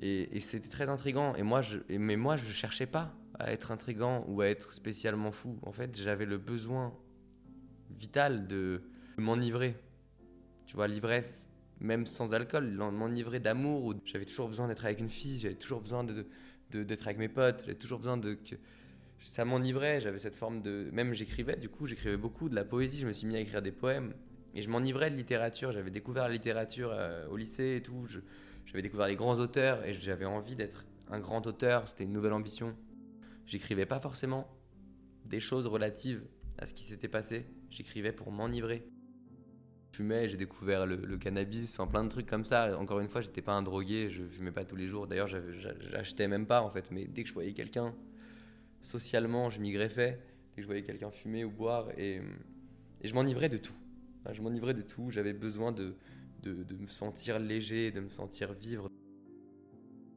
[0.00, 1.34] Et, et c'était très intrigant.
[1.34, 4.72] Et moi, je, et- mais moi, je cherchais pas à être intrigant ou à être
[4.72, 5.58] spécialement fou.
[5.62, 6.94] En fait, j'avais le besoin
[7.98, 8.82] vital de
[9.16, 9.76] m'enivrer.
[10.66, 11.48] Tu vois, l'ivresse,
[11.80, 13.84] même sans alcool, m'enivrer d'amour.
[13.84, 16.26] ou- J'avais toujours besoin d'être avec une fille, j'avais toujours besoin de,
[16.72, 18.56] de- d'être avec mes potes, j'avais toujours besoin de que
[19.18, 20.00] ça m'enivrait.
[20.00, 21.56] J'avais cette forme de, même j'écrivais.
[21.56, 23.00] Du coup, j'écrivais beaucoup de la poésie.
[23.00, 24.12] Je me suis mis à écrire des poèmes
[24.54, 25.72] et je m'enivrais de littérature.
[25.72, 28.06] J'avais découvert la littérature euh, au lycée et tout.
[28.66, 31.88] J'avais découvert les grands auteurs et j'avais envie d'être un grand auteur.
[31.88, 32.74] C'était une nouvelle ambition.
[33.46, 34.48] J'écrivais pas forcément
[35.24, 36.22] des choses relatives
[36.58, 37.46] à ce qui s'était passé.
[37.70, 38.86] J'écrivais pour m'enivrer.
[39.96, 42.78] Fumais, j'ai découvert le, cannabis, enfin plein de trucs comme ça.
[42.78, 45.06] Encore une fois, j'étais pas un drogué, je fumais pas tous les jours.
[45.06, 46.90] D'ailleurs, j'achetais même pas en fait.
[46.90, 47.94] Mais dès que je voyais quelqu'un,
[48.82, 50.20] socialement, je m'y greffais.
[50.50, 52.20] Dès que je voyais quelqu'un fumer ou boire, et,
[53.02, 53.72] je m'enivrais de tout.
[54.30, 55.10] Je m'enivrais de tout.
[55.10, 55.94] J'avais besoin de,
[56.42, 58.90] de, de me sentir léger, de me sentir vivre.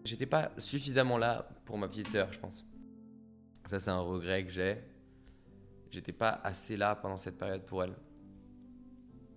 [0.03, 2.65] J'étais pas suffisamment là pour ma petite sœur, je pense.
[3.63, 4.77] Ça, c'est un regret que j'ai.
[5.89, 7.95] J'étais pas assez là pendant cette période pour elle.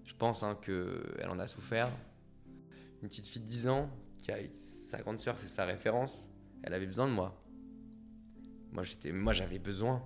[0.04, 1.90] Je pense hein, qu'elle en a souffert.
[3.02, 6.26] Une petite fille de 10 ans, qui a sa grande sœur, c'est sa référence.
[6.62, 7.42] Elle avait besoin de moi.
[8.72, 10.02] Moi, j'étais, moi, j'avais besoin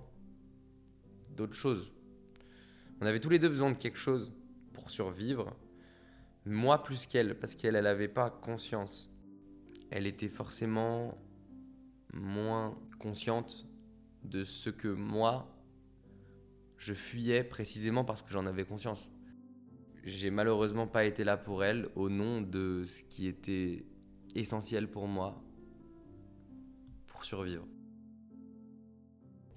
[1.35, 1.91] d'autre chose.
[2.99, 4.33] On avait tous les deux besoin de quelque chose
[4.73, 5.55] pour survivre.
[6.45, 9.09] Moi plus qu'elle, parce qu'elle, elle n'avait pas conscience.
[9.91, 11.17] Elle était forcément
[12.13, 13.67] moins consciente
[14.23, 15.47] de ce que moi,
[16.77, 19.09] je fuyais précisément parce que j'en avais conscience.
[20.07, 23.83] J'ai malheureusement pas été là pour elle au nom de ce qui était
[24.35, 25.43] essentiel pour moi
[27.07, 27.67] pour survivre.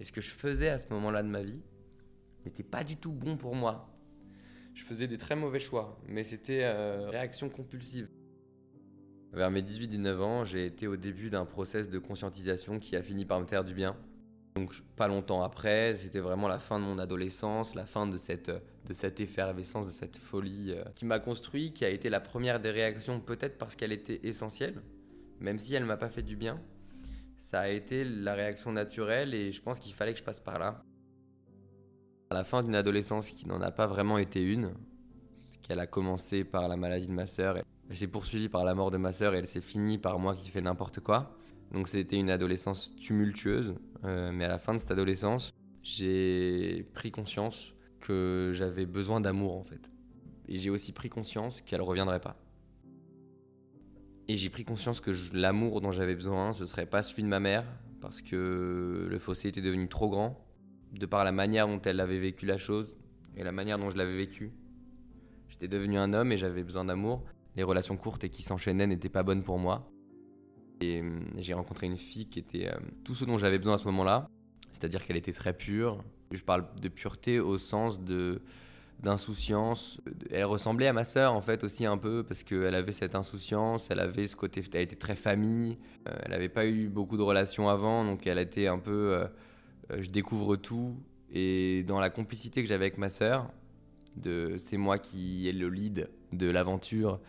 [0.01, 1.63] Et ce que je faisais à ce moment-là de ma vie
[2.45, 3.97] n'était pas du tout bon pour moi.
[4.75, 8.09] Je faisais des très mauvais choix, mais c'était euh, réaction compulsive.
[9.33, 13.25] Vers mes 18-19 ans, j'ai été au début d'un process de conscientisation qui a fini
[13.25, 13.97] par me faire du bien.
[14.57, 18.51] Donc pas longtemps après, c'était vraiment la fin de mon adolescence, la fin de cette,
[18.87, 22.61] de cette effervescence, de cette folie euh, qui m'a construit, qui a été la première
[22.61, 24.83] des réactions, peut-être parce qu'elle était essentielle,
[25.41, 26.61] même si elle m'a pas fait du bien.
[27.37, 30.59] Ça a été la réaction naturelle et je pense qu'il fallait que je passe par
[30.59, 30.85] là.
[32.31, 34.75] À la fin d'une adolescence qui n'en a pas vraiment été une,
[35.63, 37.57] qu'elle a commencé par la maladie de ma sœur,
[37.89, 40.35] elle s'est poursuivie par la mort de ma sœur et elle s'est finie par moi
[40.35, 41.37] qui fais n'importe quoi.
[41.73, 43.75] Donc c'était une adolescence tumultueuse,
[44.05, 45.51] euh, mais à la fin de cette adolescence,
[45.83, 49.91] j'ai pris conscience que j'avais besoin d'amour en fait.
[50.49, 52.37] Et j'ai aussi pris conscience qu'elle reviendrait pas.
[54.29, 57.41] Et j'ai pris conscience que l'amour dont j'avais besoin, ce serait pas celui de ma
[57.41, 57.65] mère,
[58.01, 60.45] parce que le fossé était devenu trop grand,
[60.93, 62.97] de par la manière dont elle avait vécu la chose
[63.37, 64.53] et la manière dont je l'avais vécu.
[65.49, 67.25] J'étais devenu un homme et j'avais besoin d'amour.
[67.57, 69.91] Les relations courtes et qui s'enchaînaient n'étaient pas bonnes pour moi.
[70.81, 73.79] Et hum, j'ai rencontré une fille qui était euh, tout ce dont j'avais besoin à
[73.79, 74.29] ce moment-là,
[74.73, 76.03] c'est-à-dire qu'elle était très pure.
[76.31, 78.41] Je parle de pureté au sens de
[79.03, 80.01] d'insouciance.
[80.31, 83.91] Elle ressemblait à ma sœur en fait aussi un peu parce qu'elle avait cette insouciance,
[83.91, 87.23] elle avait ce côté, elle était très famille, euh, elle n'avait pas eu beaucoup de
[87.23, 89.25] relations avant, donc elle était un peu, euh,
[89.93, 90.97] euh, je découvre tout.
[91.33, 93.51] Et dans la complicité que j'avais avec ma sœur,
[94.17, 97.21] de c'est moi qui ai le lead de l'aventure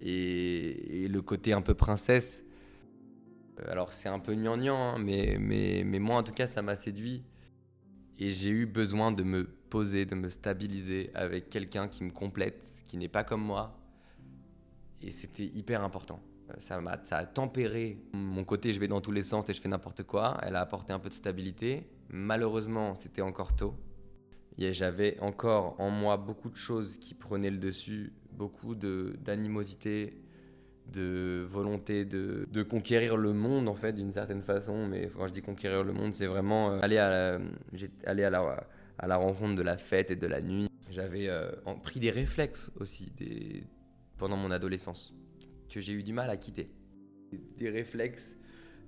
[0.00, 2.44] et, et le côté un peu princesse.
[3.60, 6.62] Euh, Alors c'est un peu gnangnan, hein, mais, mais, mais moi en tout cas ça
[6.62, 7.24] m'a séduit.
[8.18, 12.82] Et j'ai eu besoin de me poser, de me stabiliser avec quelqu'un qui me complète,
[12.86, 13.78] qui n'est pas comme moi.
[15.02, 16.20] Et c'était hyper important.
[16.50, 19.52] Euh, Ça, m'a, ça a tempéré mon côté, je vais dans tous les sens et
[19.52, 20.38] je fais n'importe quoi.
[20.42, 21.86] Elle a apporté un peu de stabilité.
[22.08, 23.74] Malheureusement, c'était encore tôt.
[24.58, 30.22] J'avais encore en moi beaucoup de choses qui prenaient le dessus, beaucoup d'animosité,
[30.92, 34.86] de volonté de, de conquérir le monde en fait d'une certaine façon.
[34.86, 37.40] Mais quand je dis conquérir le monde, c'est vraiment euh, aller à la,
[38.04, 38.66] allé à la,
[38.98, 40.68] à la rencontre de la fête et de la nuit.
[40.90, 41.50] J'avais euh,
[41.82, 43.64] pris des réflexes aussi des,
[44.16, 45.14] pendant mon adolescence
[45.68, 46.70] que j'ai eu du mal à quitter.
[47.58, 48.38] Des réflexes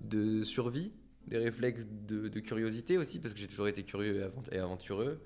[0.01, 0.93] de survie,
[1.27, 5.21] des réflexes de, de curiosité aussi, parce que j'ai toujours été curieux et aventureux.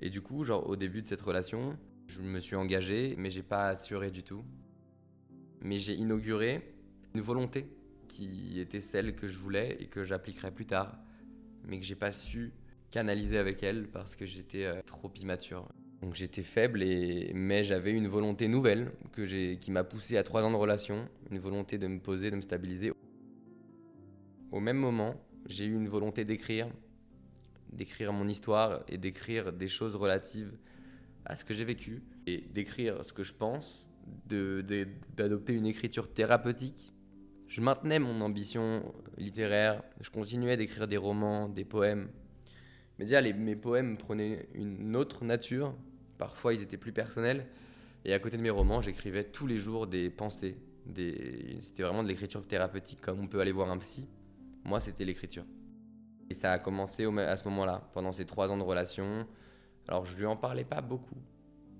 [0.00, 1.76] Et du coup, genre au début de cette relation,
[2.06, 4.44] je me suis engagé, mais j'ai pas assuré du tout.
[5.60, 6.74] Mais j'ai inauguré
[7.14, 7.66] une volonté
[8.08, 10.98] qui était celle que je voulais et que j'appliquerai plus tard,
[11.64, 12.52] mais que j'ai pas su
[12.90, 15.68] canaliser avec elle parce que j'étais euh, trop immature.
[16.02, 17.32] Donc j'étais faible, et...
[17.34, 21.78] mais j'avais une volonté nouvelle qui m'a poussé à trois ans de relation, une volonté
[21.78, 22.92] de me poser, de me stabiliser.
[24.52, 25.14] Au même moment,
[25.46, 26.68] j'ai eu une volonté d'écrire,
[27.72, 30.56] d'écrire mon histoire et d'écrire des choses relatives
[31.24, 33.85] à ce que j'ai vécu et d'écrire ce que je pense,
[34.26, 36.92] d'adopter une écriture thérapeutique.
[37.48, 38.82] Je maintenais mon ambition
[39.16, 42.08] littéraire, je continuais d'écrire des romans, des poèmes.
[42.98, 45.74] Mais déjà, mes poèmes prenaient une autre nature.
[46.18, 47.46] Parfois, ils étaient plus personnels.
[48.04, 50.56] Et à côté de mes romans, j'écrivais tous les jours des pensées.
[50.86, 51.56] Des...
[51.60, 54.08] C'était vraiment de l'écriture thérapeutique, comme on peut aller voir un psy.
[54.64, 55.44] Moi, c'était l'écriture.
[56.30, 59.26] Et ça a commencé à ce moment-là, pendant ces trois ans de relation.
[59.86, 61.18] Alors, je lui en parlais pas beaucoup,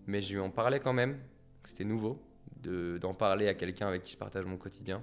[0.07, 1.18] mais je lui en parlais quand même.
[1.66, 2.22] C'était nouveau
[3.00, 5.02] d'en parler à quelqu'un avec qui je partage mon quotidien.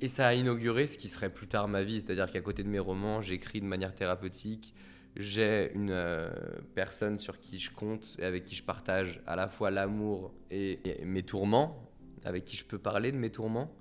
[0.00, 2.68] Et ça a inauguré ce qui serait plus tard ma vie, c'est-à-dire qu'à côté de
[2.68, 4.74] mes romans, j'écris de manière thérapeutique.
[5.16, 6.30] J'ai une euh,
[6.74, 10.80] personne sur qui je compte et avec qui je partage à la fois l'amour et,
[11.02, 11.90] mes tourments,
[12.24, 13.74] avec qui je peux parler de mes tourments.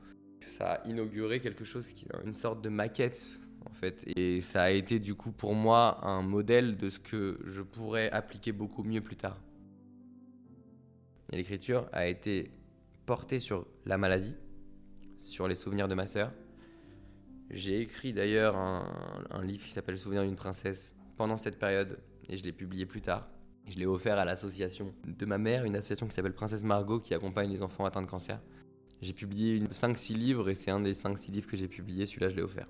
[0.46, 4.04] Ça a inauguré quelque chose une sorte de maquette en fait.
[4.16, 8.10] Et ça a été du coup pour moi un modèle de ce que je pourrais
[8.12, 9.38] appliquer beaucoup mieux plus tard.
[11.32, 12.52] L'écriture a été
[13.06, 14.36] portée sur la maladie,
[15.18, 16.32] sur les souvenirs de ma sœur.
[17.50, 22.44] J'ai écrit d'ailleurs un, livre qui s'appelle Souvenir d'une princesse pendant cette période et je
[22.44, 23.30] l'ai publié plus tard.
[23.68, 27.14] Je l'ai offert à l'association de ma mère, une association qui s'appelle Princesse Margot qui
[27.14, 28.42] accompagne les enfants atteints de cancer.
[29.02, 32.36] J'ai publié 5-6 livres et c'est un des 5-6 livres que j'ai publié, celui-là je
[32.36, 32.68] l'ai offert.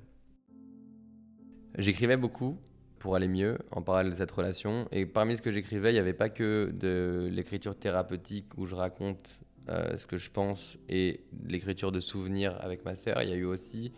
[1.78, 2.58] J'écrivais beaucoup
[3.06, 4.88] pour aller mieux en parallèle de cette relation.
[4.92, 8.74] Et parmi ce que j'écrivais, il n'y avait pas que de l'écriture thérapeutique où je
[8.74, 13.22] raconte euh, ce que je pense et l'écriture de souvenirs avec ma sœur.
[13.22, 13.94] Il y a eu aussi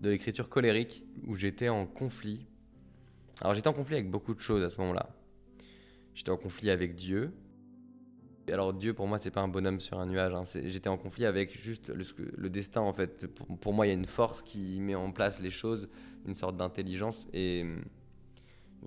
[0.00, 2.46] de l'écriture colérique où j'étais en conflit.
[3.42, 5.10] Alors j'étais en conflit avec beaucoup de choses à ce moment-là.
[6.14, 7.34] J'étais en conflit avec Dieu.
[8.50, 10.32] Alors Dieu pour moi c'est pas un bonhomme sur un nuage.
[10.32, 10.60] Hein.
[10.64, 13.26] J'étais en conflit avec juste le, destin en fait.
[13.26, 15.90] Pour, pour, moi il y a une force qui met en place les choses
[16.26, 17.66] une sorte d'intelligence et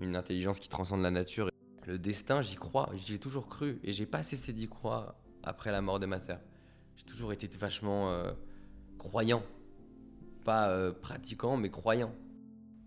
[0.00, 1.50] une intelligence qui transcende la nature.
[1.86, 5.72] Le destin, j'y crois, j'y ai toujours cru et j'ai pas cessé d'y croire après
[5.72, 6.40] la mort de ma sœur.
[6.96, 8.32] J'ai toujours été vachement euh,
[8.98, 9.42] croyant,
[10.44, 12.14] pas euh, pratiquant, mais croyant.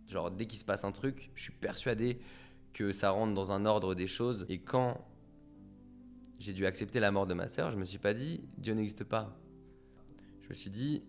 [0.07, 2.19] Genre dès qu'il se passe un truc, je suis persuadé
[2.73, 4.45] que ça rentre dans un ordre des choses.
[4.49, 5.05] Et quand
[6.39, 9.03] j'ai dû accepter la mort de ma sœur, je me suis pas dit Dieu n'existe
[9.03, 9.37] pas.
[10.41, 11.03] Je me suis dit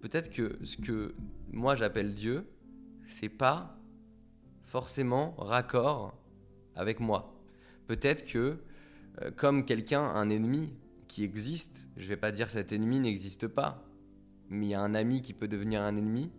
[0.00, 1.14] peut-être que ce que
[1.52, 2.46] moi j'appelle Dieu,
[3.06, 3.77] c'est pas
[4.68, 6.14] forcément raccord
[6.74, 7.34] avec moi.
[7.86, 8.58] Peut-être que,
[9.22, 10.74] euh, comme quelqu'un, un ennemi
[11.08, 13.84] qui existe, je vais pas dire cet ennemi n'existe pas,
[14.50, 16.30] mais il y a un ami qui peut devenir un ennemi,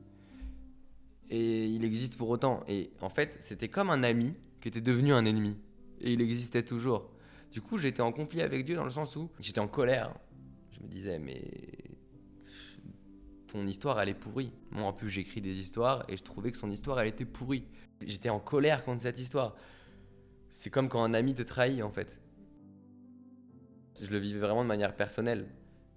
[1.29, 2.63] et il existe pour autant.
[2.67, 5.57] Et en fait, c'était comme un ami qui était devenu un ennemi,
[5.99, 7.09] et il existait toujours.
[7.51, 10.13] Du coup, j'étais en conflit avec Dieu dans le sens où j'étais en colère.
[10.71, 11.41] Je me disais, mais
[13.51, 14.53] ton histoire, elle est pourrie.
[14.71, 17.65] Moi, en plus, j'écris des histoires et je trouvais que son histoire, elle était pourrie.
[18.05, 19.55] J'étais en colère contre cette histoire.
[20.51, 22.19] C'est comme quand un ami te trahit, en fait.
[24.01, 25.47] Je le vivais vraiment de manière personnelle.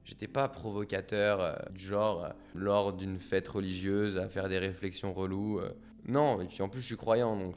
[0.04, 5.12] J'étais pas provocateur euh, du genre euh, lors d'une fête religieuse à faire des réflexions
[5.12, 5.60] reloues.
[5.60, 5.70] Euh.
[6.06, 7.56] non, et puis en plus je suis croyant, donc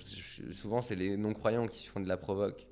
[0.52, 2.68] souvent c'est les non-croyants qui font de la provoque.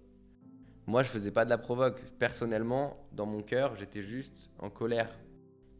[0.85, 1.99] Moi je faisais pas de la provoque.
[2.19, 5.09] Personnellement, dans mon cœur, j'étais juste en colère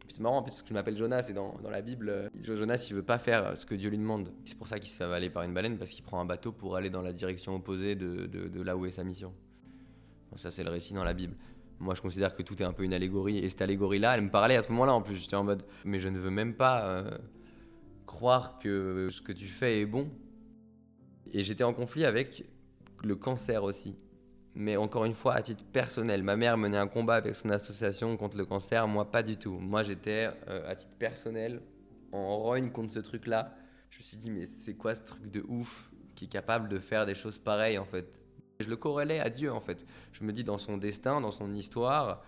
[0.08, 3.02] c'est marrant parce que je m'appelle Jonas et dans, la Bible, euh, Jonas il veut
[3.02, 4.30] pas faire ce que Dieu lui demande.
[4.44, 6.52] C'est pour ça qu'il se fait avaler par une baleine parce qu'il prend un bateau
[6.52, 9.32] pour aller dans la direction opposée de, de, là où est sa mission.
[10.36, 11.34] ça c'est le récit dans la Bible.
[11.80, 14.22] Moi je considère que tout est un peu une allégorie et cette allégorie là elle
[14.22, 15.16] me parlait à ce moment là en plus.
[15.16, 17.18] J'étais en mode mais je ne veux même pas euh,
[18.06, 20.08] croire que ce que tu fais est bon.
[21.32, 22.44] Et j'étais en conflit avec
[23.02, 23.96] le cancer aussi
[24.54, 26.22] mais encore une fois, à titre personnel.
[26.22, 29.58] Ma mère menait un combat avec son association contre le cancer, moi pas du tout.
[29.58, 31.60] Moi j'étais, euh, à titre personnel,
[32.12, 33.54] en rogne contre ce truc-là.
[33.90, 36.78] Je me suis dit, mais c'est quoi ce truc de ouf qui est capable de
[36.78, 38.20] faire des choses pareilles en fait?
[38.60, 39.84] Je le corrélais à Dieu en fait.
[40.12, 42.22] Je me dis, dans son destin, dans son histoire,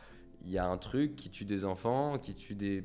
[0.47, 2.83] il y a un truc qui tue des enfants, qui tue des,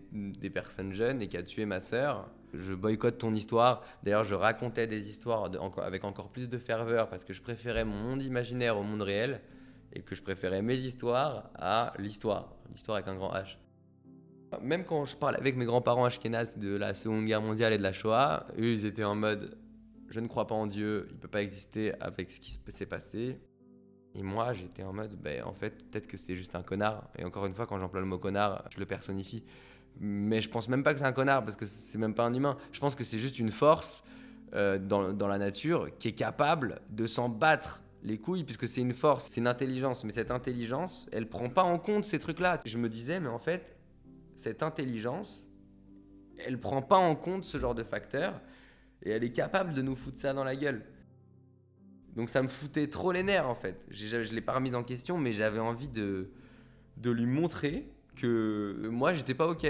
[0.50, 3.82] personnes jeunes et qui a tué ma sœur je boycotte ton histoire.
[4.04, 7.96] D'ailleurs, je racontais des histoires avec encore plus de ferveur parce que je préférais mon
[7.96, 9.40] monde imaginaire au monde réel
[9.94, 13.58] et que je préférais mes histoires à l'histoire, l'histoire avec un grand H.
[14.62, 17.84] Même quand je parle avec mes grands-parents ashkénazes de la Seconde Guerre mondiale et de
[17.84, 19.58] la Shoah, eux, ils étaient en mode
[20.10, 22.86] je ne crois pas en Dieu, il ne peut pas exister avec ce qui s'est
[22.86, 23.40] passé.
[24.16, 27.10] Et moi, j'étais en mode, ben, en fait, peut-être que c'est juste un connard.
[27.18, 29.44] Et encore une fois, quand j'emploie le mot connard, je le personnifie.
[30.00, 32.34] Mais je pense même pas que c'est un connard parce que c'est même pas un
[32.34, 32.58] humain.
[32.72, 34.04] Je pense que c'est juste une force
[34.54, 38.82] euh, dans, dans, la nature qui est capable de s'en battre les couilles, puisque c'est
[38.82, 40.04] une force, c'est une intelligence.
[40.04, 42.60] Mais cette intelligence, elle prend pas en compte ces trucs-là.
[42.66, 43.78] Je me disais, mais en fait,
[44.36, 45.48] cette intelligence,
[46.46, 48.42] elle prend pas en compte ce genre de facteurs
[49.04, 50.84] et elle est capable de nous foutre ça dans la gueule.
[52.16, 53.86] Donc ça me foutait trop les nerfs en fait.
[53.90, 56.30] Je ne l'ai pas remis en question, mais j'avais envie de,
[56.98, 59.68] de lui montrer que moi j'étais pas ok.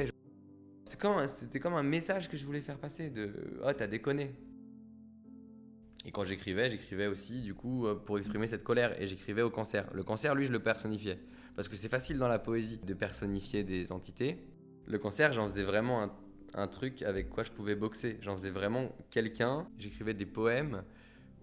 [1.25, 3.31] C'était comme, un message que je voulais faire passer de
[3.63, 4.35] Oh, t'as déconné.
[6.05, 9.49] Et quand j'écrivais, j'écrivais aussi du coup euh, pour exprimer cette colère et j'écrivais au
[9.49, 9.87] cancer.
[9.93, 11.19] Le cancer, lui, je le personnifiais.
[11.55, 14.43] Parce que c'est facile dans la poésie de personnifier des entités.
[14.87, 16.09] Le cancer, j'en faisais vraiment
[16.53, 18.17] un truc avec quoi je pouvais boxer.
[18.21, 19.67] J'en faisais vraiment quelqu'un.
[19.77, 20.83] J'écrivais des poèmes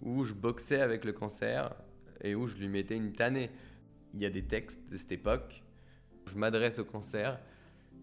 [0.02, 1.74] où je boxais avec le cancer
[2.22, 3.50] et où je lui mettais une tannée.
[4.14, 5.62] Il y a des textes de cette époque
[6.24, 7.38] où je m'adresse au cancer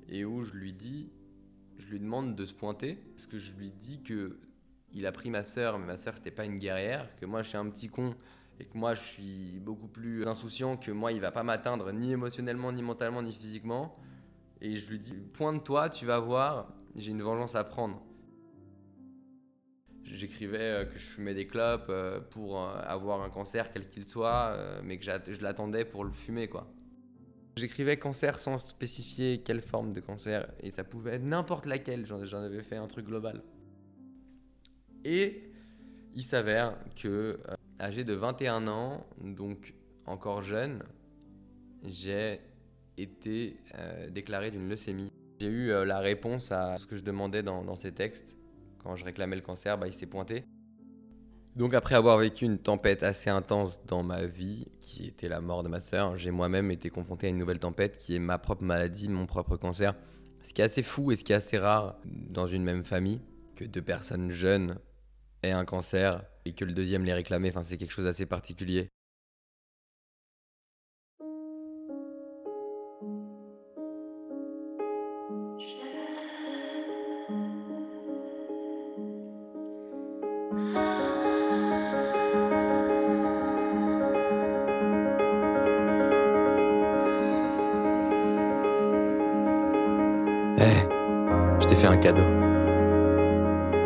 [0.09, 1.11] et où je lui dis,
[1.77, 4.37] je lui demande de se pointer parce que je lui dis que
[4.93, 7.49] il a pris ma sœur, mais ma sœur c'était pas une guerrière, que moi je
[7.49, 8.15] suis un petit con
[8.59, 12.13] et que moi je suis beaucoup plus insouciant, que moi il va pas m'atteindre ni
[12.13, 13.97] émotionnellement, ni mentalement, ni physiquement.
[14.61, 18.01] Et je lui dis, pointe-toi, tu vas voir, j'ai une vengeance à prendre.
[20.05, 24.05] J'écrivais euh, que je fumais des clopes euh, pour euh, avoir un cancer quel qu'il
[24.05, 26.67] soit, mais que je l'attendais pour le fumer, quoi.
[27.57, 32.41] J'écrivais cancer sans spécifier quelle forme de cancer, et ça pouvait être n'importe laquelle, j'en
[32.41, 33.41] avais fait un truc global.
[35.05, 35.51] Et
[36.13, 37.39] il s'avère que,
[37.79, 39.73] âgé de 21 ans, donc
[40.05, 40.83] encore jeune,
[41.83, 42.41] j'ai
[42.97, 43.57] été
[44.09, 45.11] déclaré d'une leucémie.
[45.39, 48.35] J'ai eu la réponse à ce que je demandais dans, dans ces textes
[48.86, 50.45] quand je réclamais le cancer, bah, il s'est pointé.
[51.55, 55.63] Donc après avoir vécu une tempête assez intense dans ma vie, qui était la mort
[55.63, 58.63] de ma sœur, j'ai moi-même été confronté à une nouvelle tempête qui est ma propre
[58.63, 59.95] maladie, mon propre cancer.
[60.43, 63.21] Ce qui est assez fou et ce qui est assez rare dans une même famille,
[63.55, 64.77] que deux personnes jeunes
[65.41, 68.89] aient un cancer et que le deuxième les réclamait, enfin c'est quelque chose d'assez particulier.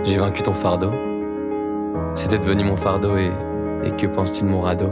[0.03, 0.91] J'ai vaincu ton fardeau.
[2.15, 3.31] C'était devenu mon fardeau et,
[3.83, 4.89] et que penses-tu de mon radeau?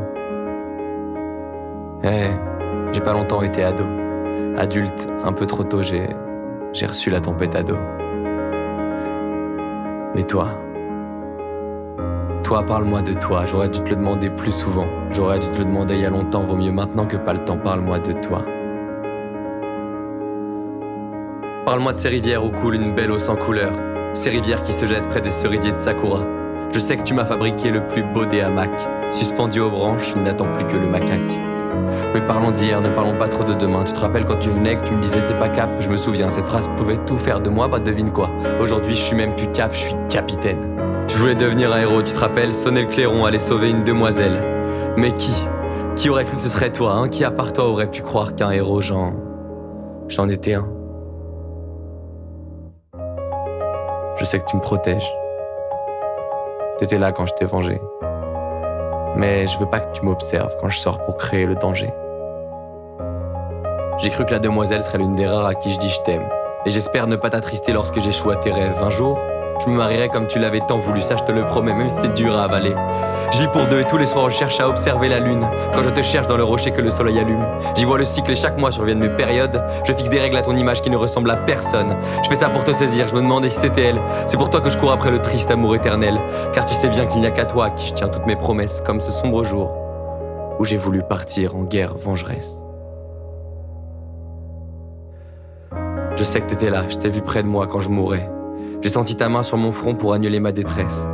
[2.04, 2.30] Eh,
[2.92, 3.84] j'ai pas longtemps été ado.
[4.56, 6.08] Adulte, un peu trop tôt, j'ai,
[6.74, 7.76] j'ai reçu la tempête ado.
[10.16, 10.48] Mais toi,
[12.44, 13.46] toi, parle-moi de toi.
[13.46, 14.88] J'aurais dû te le demander plus souvent.
[15.10, 16.44] J'aurais dû te le demander il y a longtemps.
[16.44, 17.58] Vaut mieux maintenant que pas le temps.
[17.58, 18.42] Parle-moi de toi.
[21.78, 23.72] Parle-moi de ces rivières où coule une belle eau sans couleur,
[24.16, 26.26] ces rivières qui se jettent près des cerisiers de Sakura.
[26.74, 28.88] Je sais que tu m'as fabriqué le plus beau des hamacs.
[29.12, 31.40] Suspendu aux branches, il n'attend plus que le macaque.
[32.16, 33.84] Mais parlons d'hier, ne parlons pas trop de demain.
[33.84, 35.98] Tu te rappelles quand tu venais que tu me disais t'es pas cap Je me
[35.98, 38.32] souviens, cette phrase pouvait tout faire de moi, bah devine quoi.
[38.60, 40.76] Aujourd'hui, je suis même plus cap, je suis capitaine.
[41.08, 42.56] Je voulais devenir un héros, tu te rappelles?
[42.56, 44.44] Sonner le clairon, aller sauver une demoiselle.
[44.98, 45.48] Mais qui?
[45.96, 47.08] Qui aurait cru que ce serait toi hein?
[47.08, 49.14] Qui à part toi aurait pu croire qu'un héros, j'en.
[50.08, 50.77] J'en étais un?
[54.18, 55.16] Je sais que tu me protèges.
[56.80, 57.80] T'étais là quand je t'ai vengé.
[59.16, 61.94] Mais je veux pas que tu m'observes quand je sors pour créer le danger.
[64.00, 66.28] J'ai cru que la demoiselle serait l'une des rares à qui je dis je t'aime.
[66.66, 68.82] Et j'espère ne pas t'attrister lorsque j'échoue à tes rêves.
[68.82, 69.20] Un jour,
[69.60, 72.02] je me marierai comme tu l'avais tant voulu, ça je te le promets, même si
[72.02, 72.76] c'est dur à avaler.
[73.32, 75.48] Je vis pour deux et tous les soirs je cherche à observer la lune.
[75.74, 77.46] Quand je te cherche dans le rocher que le soleil allume.
[77.76, 79.64] J'y vois le cycle et chaque mois surviennent mes périodes.
[79.86, 81.98] Je fixe des règles à ton image qui ne ressemble à personne.
[82.24, 84.02] Je fais ça pour te saisir, je me demandais si c'était elle.
[84.28, 86.20] C'est pour toi que je cours après le triste amour éternel.
[86.54, 88.82] Car tu sais bien qu'il n'y a qu'à toi qui je tiens toutes mes promesses,
[88.82, 89.76] comme ce sombre jour
[90.60, 92.64] où j'ai voulu partir en guerre vengeresse.
[96.16, 98.28] Je sais que t'étais là, je t'ai vu près de moi quand je mourais.
[98.82, 101.08] J'ai senti ta main sur mon front pour annuler ma détresse.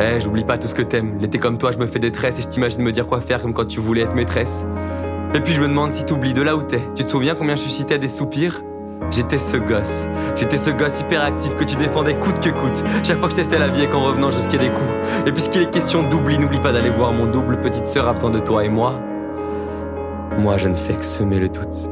[0.00, 1.18] Eh, j'oublie pas tout ce que t'aimes.
[1.20, 3.54] L'été comme toi, je me fais détresse et je t'imagine me dire quoi faire comme
[3.54, 4.66] quand tu voulais être maîtresse.
[5.34, 6.82] Et puis je me demande si t'oublies de là où t'es.
[6.94, 8.62] Tu te souviens combien je suscitais des soupirs?
[9.10, 10.06] J'étais ce gosse.
[10.36, 12.84] J'étais ce gosse hyper actif que tu défendais coûte que coûte.
[13.02, 15.26] Chaque fois que je testais la vie et qu'en revenant, je des coups.
[15.26, 18.38] Et puisqu'il est question d'oubli, n'oublie pas d'aller voir mon double petite sœur absent de
[18.38, 19.00] toi et moi.
[20.38, 21.91] Moi, je ne fais que semer le doute.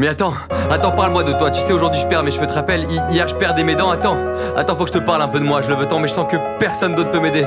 [0.00, 0.32] Mais attends,
[0.70, 1.50] attends, parle-moi de toi.
[1.50, 2.86] Tu sais, aujourd'hui je perds mes cheveux, te rappelles?
[3.10, 3.90] Hier je perdais mes dents.
[3.90, 4.16] Attends,
[4.56, 5.60] attends, faut que je te parle un peu de moi.
[5.60, 7.46] Je le veux tant, mais je sens que personne d'autre peut m'aider.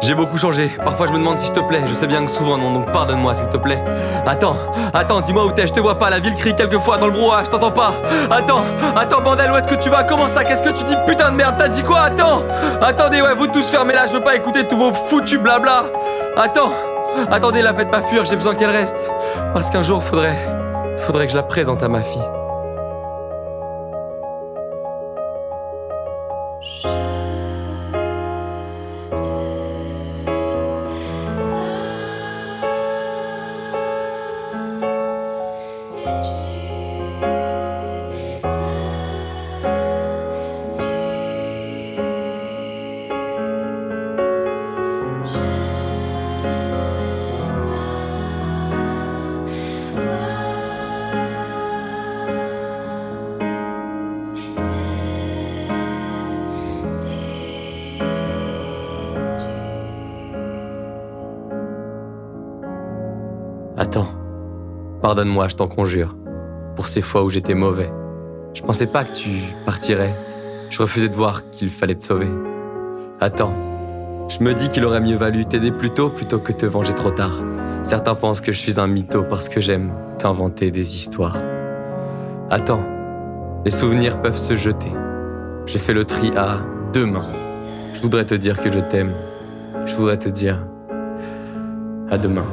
[0.00, 0.68] J'ai beaucoup changé.
[0.84, 1.82] Parfois je me demande si je te plais.
[1.84, 3.82] Je sais bien que souvent non, donc pardonne-moi s'il te plaît.
[4.24, 4.54] Attends,
[4.92, 6.10] attends, dis-moi où t'es, je te vois pas.
[6.10, 7.92] La ville crie quelquefois dans le brouhaha, je t'entends pas.
[8.30, 8.62] Attends,
[8.94, 10.04] attends, bordel, où est-ce que tu vas?
[10.04, 10.44] Comment ça?
[10.44, 10.94] Qu'est-ce que tu dis?
[11.08, 12.02] Putain de merde, t'as dit quoi?
[12.02, 12.44] Attends
[12.82, 15.86] Attendez, ouais, vous tous fermez là, je veux pas écouter tous vos foutus blabla.
[16.36, 16.70] Attends
[17.32, 19.10] Attendez, la faites pas fuir, j'ai besoin qu'elle reste.
[19.52, 20.63] Parce qu'un jour faudrait.
[20.98, 22.43] Faudrait que je la présente à ma fille.
[65.14, 66.16] Pardonne-moi, je t'en conjure.
[66.74, 67.88] Pour ces fois où j'étais mauvais.
[68.52, 69.30] Je pensais pas que tu
[69.64, 70.12] partirais.
[70.70, 72.26] Je refusais de voir qu'il fallait te sauver.
[73.20, 73.54] Attends.
[74.28, 77.12] Je me dis qu'il aurait mieux valu t'aider plus tôt plutôt que te venger trop
[77.12, 77.44] tard.
[77.84, 81.38] Certains pensent que je suis un mytho parce que j'aime t'inventer des histoires.
[82.50, 82.82] Attends.
[83.64, 84.90] Les souvenirs peuvent se jeter.
[85.66, 86.58] J'ai fait le tri à
[86.92, 87.30] deux mains.
[87.94, 89.12] Je voudrais te dire que je t'aime.
[89.86, 90.66] Je voudrais te dire
[92.10, 92.46] à demain.